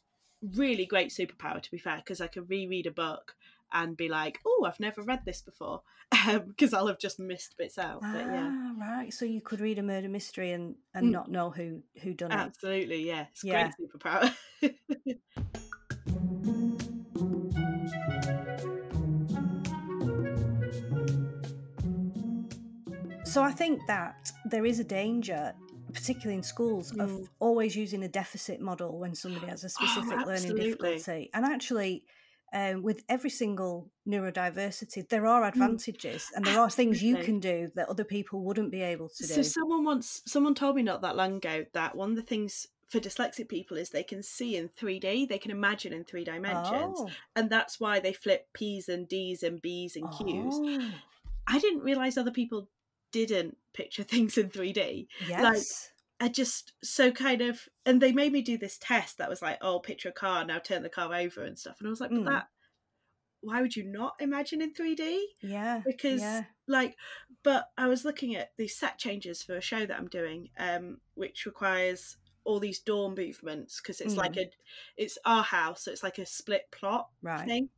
really 0.56 0.86
great 0.86 1.10
superpower, 1.10 1.62
to 1.62 1.72
be 1.72 1.78
fair, 1.78 1.98
because 1.98 2.22
I 2.22 2.28
can 2.28 2.46
reread 2.48 2.88
a 2.88 2.92
book 2.92 3.36
and 3.72 3.96
be 3.96 4.10
like, 4.10 4.40
oh, 4.46 4.66
I've 4.68 4.80
never 4.80 5.02
read 5.04 5.22
this 5.26 5.42
before, 5.42 5.82
because 6.48 6.74
I'll 6.74 6.88
have 6.88 7.00
just 7.00 7.20
missed 7.20 7.56
bits 7.58 7.78
out. 7.78 8.02
But 8.02 8.26
yeah, 8.26 8.52
Ah, 8.54 8.72
right. 8.80 9.14
So 9.14 9.26
you 9.26 9.42
could 9.42 9.62
read 9.62 9.80
a 9.80 9.84
murder 9.84 10.10
mystery 10.10 10.52
and, 10.52 10.76
and 10.94 11.08
Mm. 11.08 11.12
not 11.12 11.32
know 11.32 11.52
who 11.52 11.84
who 12.02 12.14
done 12.14 12.32
it. 12.32 12.36
absolutely, 12.36 13.08
yeah, 13.08 13.28
it's 13.32 13.44
Yeah. 13.44 13.70
great 13.80 13.90
superpower. 13.94 14.36
So 23.32 23.42
I 23.42 23.52
think 23.52 23.80
that 23.88 24.30
there 24.44 24.66
is 24.66 24.80
a 24.80 24.84
danger, 24.84 25.54
particularly 25.94 26.36
in 26.36 26.44
schools, 26.44 26.92
Mm. 26.92 27.00
of 27.04 27.30
always 27.40 27.78
using 27.78 28.04
a 28.04 28.10
deficit 28.10 28.60
model 28.60 29.00
when 29.00 29.16
somebody 29.16 29.48
has 29.48 29.64
a 29.64 29.70
specific 29.70 30.10
learning 30.10 30.28
Oh, 30.28 30.32
absolutely. 30.32 30.64
difficulty. 30.72 31.30
And 31.34 31.46
actually, 31.46 32.04
um, 32.54 32.84
with 32.84 33.06
every 33.08 33.30
single 33.30 33.90
neurodiversity, 34.06 35.08
there 35.08 35.26
are 35.26 35.46
advantages 35.46 36.30
and 36.36 36.44
there 36.44 36.60
are 36.60 36.70
things 36.70 37.02
you 37.02 37.16
Mm. 37.16 37.24
Can 37.24 37.40
do 37.40 37.72
that 37.76 37.88
other 37.88 38.04
people 38.04 38.42
wouldn't 38.44 38.70
be 38.72 38.82
able 38.82 39.08
to 39.08 39.24
So 39.26 39.36
do. 39.36 39.44
So 39.44 39.50
someone 39.62 39.86
once 39.86 40.22
someone 40.26 40.54
told 40.54 40.76
me 40.76 40.84
not 40.84 41.02
that 41.02 41.16
long 41.16 41.38
ago 41.38 41.66
that 41.72 41.96
one 41.96 42.10
of 42.10 42.16
the 42.18 42.22
things 42.24 42.68
for 42.90 43.00
dyslexic 43.00 43.48
people 43.48 43.78
is 43.78 43.92
they 43.92 44.04
can 44.04 44.22
see 44.22 44.58
in 44.58 44.68
3D, 44.68 45.26
they 45.26 45.40
can 45.40 45.52
imagine 45.52 45.94
in 45.94 46.04
three 46.04 46.26
dimensions. 46.26 46.98
Oh. 47.00 47.10
And 47.38 47.50
that's 47.50 47.80
why 47.80 48.02
they 48.02 48.12
flip 48.12 48.50
P's 48.52 48.90
and 48.90 49.08
D's 49.08 49.42
and 49.44 49.62
B's 49.62 49.96
and 49.96 50.12
Q's. 50.12 50.54
Oh, 50.58 50.92
I 51.48 51.60
didn't 51.60 51.80
realise 51.84 52.18
other 52.18 52.32
people 52.32 52.68
didn't 53.12 53.58
picture 53.74 54.04
things 54.12 54.38
in 54.38 54.50
3D. 54.50 55.08
yes. 55.28 55.92
I 56.20 56.28
just 56.28 56.74
so 56.84 57.12
kind 57.12 57.42
of 57.42 57.68
and 57.86 58.00
they 58.00 58.12
made 58.12 58.32
me 58.32 58.42
do 58.44 58.58
this 58.58 58.78
test 58.78 59.18
that 59.18 59.30
was 59.30 59.42
like, 59.42 59.58
oh, 59.62 59.80
picture 59.80 60.10
a 60.10 60.12
car, 60.12 60.46
now 60.46 60.60
turn 60.60 60.84
the 60.84 60.90
car 60.90 61.14
over 61.16 61.44
and 61.44 61.58
stuff. 61.58 61.78
And 61.80 61.88
I 61.88 61.90
was 61.90 62.02
like, 62.02 62.12
Mm. 62.12 62.26
that 62.26 62.48
why 63.42 63.62
would 63.62 63.76
you 63.76 63.84
not 63.84 64.14
imagine 64.20 64.62
in 64.62 64.74
3D? 64.74 65.20
yeah. 65.42 65.82
because 65.84 66.22
yeah. 66.22 66.44
like 66.68 66.96
but 67.44 67.70
i 67.78 67.88
was 67.88 68.06
looking 68.06 68.36
at 68.36 68.52
the 68.58 68.68
set 68.68 69.00
changes 69.00 69.42
for 69.42 69.58
a 69.58 69.62
show 69.62 69.84
that 69.86 69.98
i'm 69.98 70.08
doing 70.08 70.50
um 70.60 71.00
which 71.16 71.46
requires 71.48 72.18
all 72.44 72.60
these 72.60 72.80
door 72.80 73.10
movements 73.10 73.82
because 73.82 74.00
it's 74.00 74.16
like 74.16 74.34
Mm. 74.34 74.44
a 74.44 74.52
it's 74.96 75.18
our 75.26 75.44
house 75.44 75.84
so 75.86 75.92
it's 75.92 76.04
like 76.04 76.20
a 76.20 76.26
split 76.26 76.70
plot 76.72 77.10
Right. 77.24 77.48
thing 77.48 77.70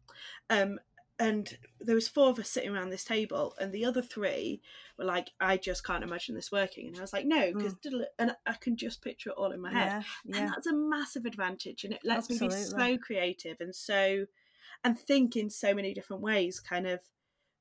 um 0.49 0.79
and 1.19 1.57
there 1.79 1.95
was 1.95 2.07
four 2.07 2.29
of 2.29 2.39
us 2.39 2.49
sitting 2.49 2.71
around 2.71 2.89
this 2.89 3.03
table 3.03 3.53
and 3.61 3.71
the 3.71 3.85
other 3.85 4.01
three 4.01 4.61
were 4.97 5.05
like 5.05 5.29
i 5.39 5.55
just 5.57 5.85
can't 5.85 6.03
imagine 6.03 6.33
this 6.33 6.51
working 6.51 6.87
and 6.87 6.97
i 6.97 7.01
was 7.01 7.13
like 7.13 7.25
no 7.25 7.51
because 7.53 7.73
and 8.17 8.35
i 8.47 8.53
can 8.53 8.75
just 8.75 9.01
picture 9.03 9.29
it 9.29 9.35
all 9.37 9.51
in 9.51 9.61
my 9.61 9.71
head 9.71 9.91
Mm. 10.01 10.03
Yeah. 10.25 10.37
and 10.39 10.49
that's 10.49 10.67
a 10.67 10.73
massive 10.73 11.25
advantage 11.25 11.83
and 11.83 11.93
it 11.93 12.01
lets 12.03 12.29
me 12.29 12.35
be 12.39 12.45
so 12.69 12.97
creative 12.97 13.57
and 13.59 13.75
so 13.75 14.25
and 14.83 14.99
think 14.99 15.35
in 15.35 15.49
so 15.51 15.73
many 15.75 15.93
different 15.93 16.23
ways 16.23 16.59
kind 16.59 16.87
of 16.87 16.99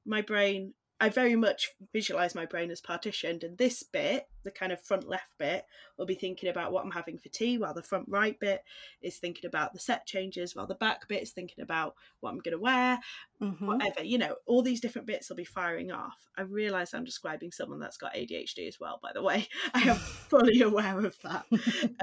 my 0.07 0.23
brain 0.23 0.73
i 1.03 1.09
very 1.09 1.37
much 1.37 1.71
visualize 1.93 2.35
my 2.35 2.47
brain 2.47 2.71
as 2.71 2.81
partitioned 2.81 3.45
and 3.45 3.59
this 3.59 3.83
bit 3.83 4.27
the 4.45 4.51
kind 4.51 4.73
of 4.73 4.81
front 4.83 5.07
left 5.09 5.33
bit 5.39 5.65
will 5.99 6.07
be 6.07 6.15
thinking 6.15 6.49
about 6.49 6.73
what 6.73 6.85
i'm 6.85 6.91
having 6.93 7.19
for 7.19 7.29
tea 7.29 7.59
while 7.59 7.75
the 7.75 7.83
front 7.83 8.07
right 8.09 8.39
bit 8.41 8.63
is 9.03 9.19
thinking 9.19 9.47
about 9.47 9.73
the 9.73 9.79
set 9.79 10.07
changes 10.07 10.55
while 10.57 10.67
the 10.67 10.75
back 10.77 11.07
bit 11.09 11.23
is 11.23 11.33
thinking 11.33 11.63
about 11.63 11.95
what 12.21 12.31
i'm 12.31 12.39
going 12.39 12.57
to 12.57 12.63
wear 12.63 12.99
Mhm. 13.41 13.61
whatever 13.67 14.05
you 14.05 14.19
know 14.19 14.37
all 14.47 14.63
these 14.63 14.81
different 14.81 15.07
bits 15.09 15.29
will 15.29 15.37
be 15.37 15.45
firing 15.45 15.91
off. 15.91 16.29
I 16.39 16.43
realize 16.43 16.95
i'm 16.95 17.05
describing 17.05 17.51
someone 17.51 17.81
that's 17.81 17.97
got 17.97 18.15
adhd 18.15 18.69
as 18.69 18.79
well 18.79 19.01
by 19.03 19.11
the 19.13 19.23
way. 19.23 19.49
I 19.75 19.81
am 19.83 19.97
fully 20.31 20.63
aware 20.63 21.05
of 21.05 21.17
that. 21.25 21.47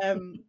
Um 0.04 0.44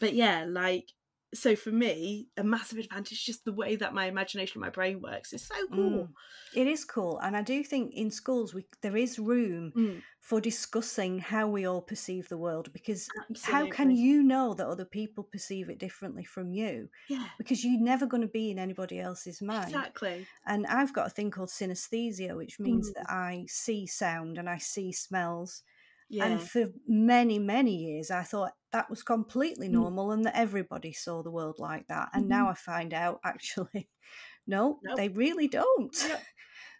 but 0.00 0.12
yeah 0.12 0.44
like 0.46 0.92
so 1.34 1.54
for 1.54 1.70
me 1.70 2.28
a 2.36 2.42
massive 2.44 2.78
advantage 2.78 3.24
just 3.24 3.44
the 3.44 3.52
way 3.52 3.76
that 3.76 3.92
my 3.94 4.06
imagination 4.06 4.58
and 4.58 4.66
my 4.66 4.70
brain 4.70 5.00
works 5.02 5.32
is 5.32 5.46
so 5.46 5.54
cool 5.72 6.08
Mm. 6.08 6.08
It 6.54 6.66
is 6.66 6.84
cool, 6.86 7.18
and 7.18 7.36
I 7.36 7.42
do 7.42 7.62
think 7.62 7.92
in 7.94 8.10
schools 8.10 8.54
we 8.54 8.64
there 8.80 8.96
is 8.96 9.18
room 9.18 9.72
Mm. 9.76 10.02
for 10.20 10.40
discussing 10.40 11.18
how 11.18 11.46
we 11.48 11.66
all 11.66 11.82
perceive 11.82 12.28
the 12.28 12.38
world 12.38 12.72
because 12.72 13.06
how 13.42 13.66
can 13.66 13.94
you 13.94 14.22
know 14.22 14.54
that 14.54 14.66
other 14.66 14.86
people 14.86 15.24
perceive 15.24 15.68
it 15.68 15.78
differently 15.78 16.24
from 16.24 16.50
you? 16.50 16.88
yeah 17.08 17.26
Because 17.36 17.62
you're 17.64 17.80
never 17.80 18.06
going 18.06 18.22
to 18.22 18.28
be 18.28 18.50
in 18.50 18.58
anybody 18.58 18.98
else's 18.98 19.42
mind. 19.42 19.68
exactly 19.74 20.26
And 20.46 20.66
I've 20.66 20.94
got 20.94 21.06
a 21.08 21.10
thing 21.10 21.30
called 21.30 21.50
synesthesia, 21.50 22.34
which 22.34 22.58
means 22.58 22.90
Mm. 22.90 22.94
that 22.94 23.10
I 23.10 23.44
see 23.48 23.86
sound 23.86 24.38
and 24.38 24.48
I 24.48 24.58
see 24.58 24.90
smells. 24.92 25.62
Yeah 26.08 26.24
And 26.24 26.42
for 26.42 26.66
many, 26.86 27.38
many 27.38 27.76
years, 27.76 28.10
I 28.10 28.22
thought 28.22 28.52
that 28.72 28.90
was 28.90 29.02
completely 29.02 29.68
Mm. 29.72 29.88
normal 29.88 30.10
and 30.10 30.24
that 30.24 30.36
everybody 30.36 30.92
saw 30.92 31.22
the 31.22 31.30
world 31.30 31.58
like 31.58 31.86
that. 31.88 32.08
And 32.12 32.28
now 32.28 32.48
I 32.48 32.54
find 32.54 32.92
out 32.92 33.20
actually, 33.24 33.88
no, 34.46 34.82
Nope. 34.82 34.96
they 34.96 35.08
really 35.08 35.48
don't. 35.48 35.96
Yep. 36.00 36.26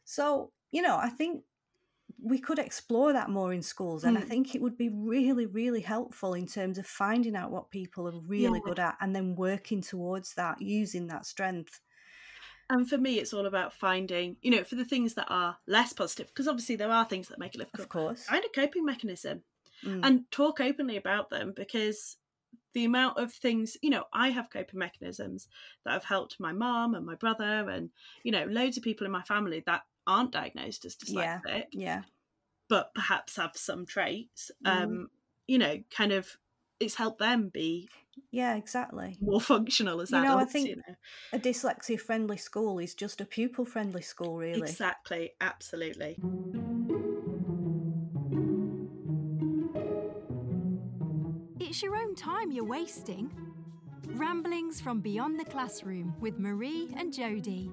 So, 0.04 0.52
you 0.72 0.82
know, 0.82 0.96
I 0.96 1.10
think 1.10 1.44
we 2.22 2.38
could 2.38 2.58
explore 2.58 3.12
that 3.12 3.30
more 3.30 3.52
in 3.52 3.62
schools. 3.62 4.04
And 4.04 4.18
I 4.18 4.20
Mm. 4.20 4.22
think 4.22 4.54
it 4.54 4.62
would 4.62 4.76
be 4.76 4.88
really, 4.88 5.46
really 5.46 5.82
helpful 5.82 6.34
in 6.34 6.46
terms 6.46 6.78
of 6.78 6.86
finding 6.86 7.36
out 7.36 7.50
what 7.50 7.70
people 7.70 8.08
are 8.08 8.20
really 8.20 8.60
Yeah. 8.60 8.60
good 8.60 8.78
at 8.78 8.96
and 9.00 9.14
then 9.14 9.36
working 9.36 9.82
towards 9.82 10.34
that, 10.34 10.60
using 10.62 11.08
that 11.08 11.26
strength. 11.26 11.80
And 12.70 12.88
for 12.88 12.98
me 12.98 13.18
it's 13.18 13.32
all 13.32 13.46
about 13.46 13.72
finding 13.72 14.36
you 14.42 14.50
know 14.50 14.64
for 14.64 14.74
the 14.76 14.84
things 14.84 15.14
that 15.14 15.26
are 15.28 15.56
less 15.66 15.92
positive 15.92 16.26
because 16.28 16.48
obviously 16.48 16.76
there 16.76 16.90
are 16.90 17.04
things 17.04 17.28
that 17.28 17.38
make 17.38 17.54
it 17.54 17.68
Of 17.78 17.88
course. 17.88 18.24
find 18.24 18.44
a 18.44 18.48
coping 18.60 18.84
mechanism 18.84 19.42
Mm. 19.84 20.00
and 20.04 20.30
talk 20.32 20.60
openly 20.60 20.96
about 20.96 21.30
them 21.30 21.52
because 21.54 22.16
the 22.74 22.84
amount 22.84 23.16
of 23.16 23.32
things 23.32 23.76
you 23.80 23.90
know 23.90 24.04
i 24.12 24.28
have 24.28 24.50
coping 24.50 24.78
mechanisms 24.80 25.46
that 25.84 25.92
have 25.92 26.02
helped 26.02 26.40
my 26.40 26.52
mom 26.52 26.96
and 26.96 27.06
my 27.06 27.14
brother 27.14 27.68
and 27.70 27.90
you 28.24 28.32
know 28.32 28.44
loads 28.46 28.76
of 28.76 28.82
people 28.82 29.04
in 29.06 29.12
my 29.12 29.22
family 29.22 29.62
that 29.66 29.82
aren't 30.06 30.32
diagnosed 30.32 30.84
as 30.84 30.96
Yeah. 31.06 31.38
dyslexic 31.46 31.64
yeah. 31.70 32.02
but 32.68 32.92
perhaps 32.92 33.36
have 33.36 33.56
some 33.56 33.86
traits 33.86 34.50
Mm. 34.64 34.82
um 34.82 35.10
you 35.46 35.58
know 35.58 35.80
kind 35.90 36.10
of 36.10 36.36
it's 36.80 36.94
helped 36.94 37.18
them 37.18 37.48
be 37.52 37.88
Yeah, 38.30 38.56
exactly. 38.56 39.16
more 39.20 39.40
functional 39.40 40.00
as 40.00 40.10
You 40.10 40.20
know, 40.22 40.38
I 40.38 40.44
think 40.44 40.68
you 40.68 40.76
know 40.76 40.94
A 41.32 41.38
dyslexia 41.38 41.98
friendly 42.00 42.36
school 42.36 42.78
is 42.78 42.94
just 42.94 43.20
a 43.20 43.24
pupil 43.24 43.64
friendly 43.64 44.02
school, 44.02 44.36
really. 44.38 44.60
exactly 44.60 45.32
absolutely 45.40 46.16
It's 51.60 51.82
your 51.82 51.96
own 51.96 52.14
time 52.14 52.50
you're 52.50 52.64
wasting. 52.64 53.30
Ramblings 54.14 54.80
from 54.80 55.00
beyond 55.00 55.38
the 55.38 55.44
classroom 55.44 56.14
with 56.20 56.38
Marie 56.38 56.88
and 56.96 57.12
Jodie. 57.12 57.70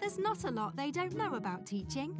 There's 0.00 0.18
not 0.18 0.44
a 0.44 0.50
lot 0.50 0.76
they 0.76 0.90
don't 0.90 1.14
know 1.14 1.34
about 1.34 1.66
teaching. 1.66 2.14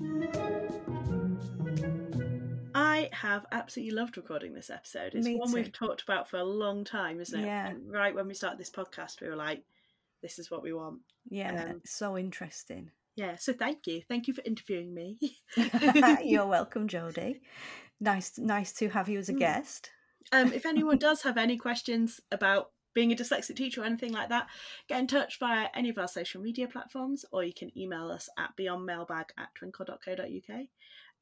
I 2.94 3.08
have 3.12 3.44
absolutely 3.50 3.94
loved 3.94 4.16
recording 4.16 4.54
this 4.54 4.70
episode. 4.70 5.14
It's 5.14 5.26
Me 5.26 5.36
one 5.36 5.48
too. 5.48 5.54
we've 5.56 5.72
talked 5.72 6.02
about 6.02 6.28
for 6.28 6.36
a 6.38 6.44
long 6.44 6.84
time, 6.84 7.20
isn't 7.20 7.38
it? 7.40 7.44
Yeah. 7.46 7.68
And 7.68 7.90
right 7.90 8.14
when 8.14 8.28
we 8.28 8.34
started 8.34 8.58
this 8.58 8.70
podcast, 8.70 9.20
we 9.20 9.28
were 9.28 9.36
like, 9.36 9.64
this 10.22 10.38
is 10.38 10.50
what 10.50 10.62
we 10.62 10.72
want. 10.72 11.00
Yeah, 11.28 11.70
Um, 11.70 11.80
so 11.84 12.16
interesting. 12.16 12.90
Yeah, 13.16 13.36
so 13.36 13.52
thank 13.52 13.86
you. 13.86 14.02
Thank 14.08 14.28
you 14.28 14.34
for 14.34 14.42
interviewing 14.44 14.94
me. 14.94 15.18
You're 16.24 16.46
welcome, 16.46 16.88
Jodie. 16.88 17.40
Nice, 18.00 18.38
nice 18.38 18.72
to 18.74 18.88
have 18.88 19.08
you 19.08 19.18
as 19.18 19.28
a 19.28 19.34
Mm. 19.34 19.38
guest. 19.40 19.90
um, 20.32 20.52
if 20.52 20.64
anyone 20.72 20.98
does 20.98 21.22
have 21.22 21.36
any 21.36 21.56
questions 21.56 22.20
about 22.32 22.70
being 22.94 23.10
a 23.12 23.16
dyslexic 23.16 23.56
teacher 23.56 23.82
or 23.82 23.84
anything 23.84 24.12
like 24.12 24.28
that, 24.28 24.46
get 24.88 25.00
in 25.00 25.06
touch 25.08 25.38
via 25.40 25.68
any 25.74 25.88
of 25.90 25.98
our 25.98 26.06
social 26.08 26.40
media 26.40 26.68
platforms 26.68 27.24
or 27.32 27.42
you 27.42 27.52
can 27.52 27.76
email 27.76 28.08
us 28.10 28.28
at 28.38 28.56
beyondmailbag 28.56 29.26
at 29.36 29.48
twinkl.co.uk. 29.60 30.60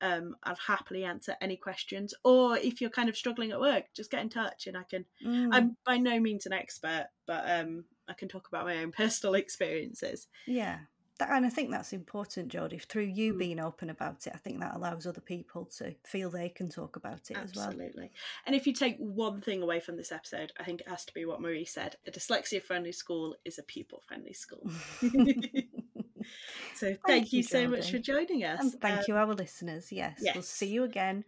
Um, 0.03 0.35
I'll 0.43 0.57
happily 0.57 1.05
answer 1.05 1.37
any 1.41 1.57
questions. 1.57 2.12
Or 2.25 2.59
if 2.59 2.81
you're 2.81 2.91
kind 2.91 3.09
of 3.09 3.17
struggling 3.17 3.53
at 3.53 3.61
work, 3.61 3.85
just 3.95 4.11
get 4.11 4.21
in 4.21 4.29
touch 4.29 4.67
and 4.67 4.77
I 4.77 4.83
can. 4.83 5.07
Mm, 5.25 5.49
I'm 5.53 5.77
by 5.87 5.97
no 5.97 6.19
means 6.21 6.45
an 6.45 6.53
expert, 6.53 7.07
but 7.27 7.45
um, 7.49 7.85
I 8.09 8.12
can 8.12 8.29
talk 8.29 8.49
about 8.49 8.67
my 8.67 8.79
own 8.79 8.93
personal 9.03 9.35
experiences. 9.35 10.27
yeah, 10.47 10.79
that, 11.19 11.31
and 11.31 11.47
I 11.47 11.51
think 11.51 11.71
that's 11.71 11.93
important, 11.93 12.51
Jodie. 12.53 12.83
Through 12.83 13.05
you 13.05 13.35
Mm. 13.35 13.38
being 13.38 13.61
open 13.61 13.91
about 13.91 14.27
it, 14.27 14.33
I 14.35 14.38
think 14.38 14.59
that 14.61 14.75
allows 14.75 15.07
other 15.07 15.21
people 15.21 15.67
to 15.79 15.95
feel 16.05 16.31
they 16.31 16.49
can 16.49 16.69
talk 16.69 16.97
about 16.97 17.31
it 17.31 17.37
as 17.37 17.55
well. 17.55 17.67
Absolutely. 17.67 18.11
And 18.47 18.57
if 18.57 18.67
you 18.67 18.73
take 18.73 18.97
one 18.99 19.41
thing 19.41 19.62
away 19.62 19.79
from 19.79 19.97
this 19.97 20.11
episode, 20.11 20.53
I 20.59 20.65
think 20.65 20.81
it 20.81 20.88
has 20.88 21.05
to 21.05 21.15
be 21.15 21.25
what 21.27 21.41
Marie 21.41 21.65
said 21.67 21.97
a 22.09 22.11
dyslexia 22.11 22.62
friendly 22.62 22.93
school 22.93 23.37
is 23.45 23.59
a 23.59 23.62
pupil 23.62 24.03
friendly 24.09 24.33
school. 24.33 24.69
so 26.83 26.97
thank, 27.07 27.33
you, 27.33 27.38
you, 27.38 27.42
so 27.45 27.68
much 27.68 27.92
for 27.92 27.99
joining 27.99 28.42
us. 28.42 28.59
And 28.61 28.73
thank 28.81 28.99
Um, 28.99 29.05
you, 29.07 29.14
our 29.16 29.33
listeners. 29.35 29.92
Yes, 29.92 30.21
we'll 30.35 30.42
see 30.42 30.66
you 30.66 30.83
again 30.83 31.25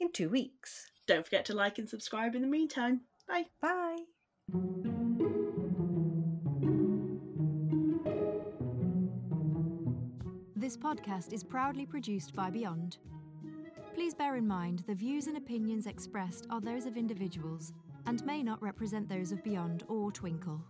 in 0.00 0.10
two 0.10 0.28
weeks. 0.28 0.90
Don't 1.06 1.24
forget 1.24 1.44
to 1.44 1.54
like 1.54 1.78
and 1.78 1.88
subscribe 1.88 2.34
in 2.34 2.42
the 2.42 2.48
meantime. 2.48 3.02
Bye. 3.28 3.44
Bye. 3.60 3.98
This 10.56 10.76
podcast 10.76 11.32
is 11.32 11.44
proudly 11.44 11.86
produced 11.86 12.34
by 12.34 12.50
Beyond. 12.50 12.98
Please 13.94 14.12
bear 14.12 14.34
in 14.34 14.46
mind 14.48 14.82
the 14.88 14.94
views 14.94 15.28
and 15.28 15.36
opinions 15.36 15.86
expressed 15.86 16.48
are 16.50 16.60
those 16.60 16.84
of 16.84 16.96
individuals 16.96 17.72
and 18.06 18.24
may 18.26 18.42
not 18.42 18.60
represent 18.60 19.08
those 19.08 19.30
of 19.30 19.44
Beyond 19.44 19.84
or 19.86 20.10
Twinkl. 20.10 20.60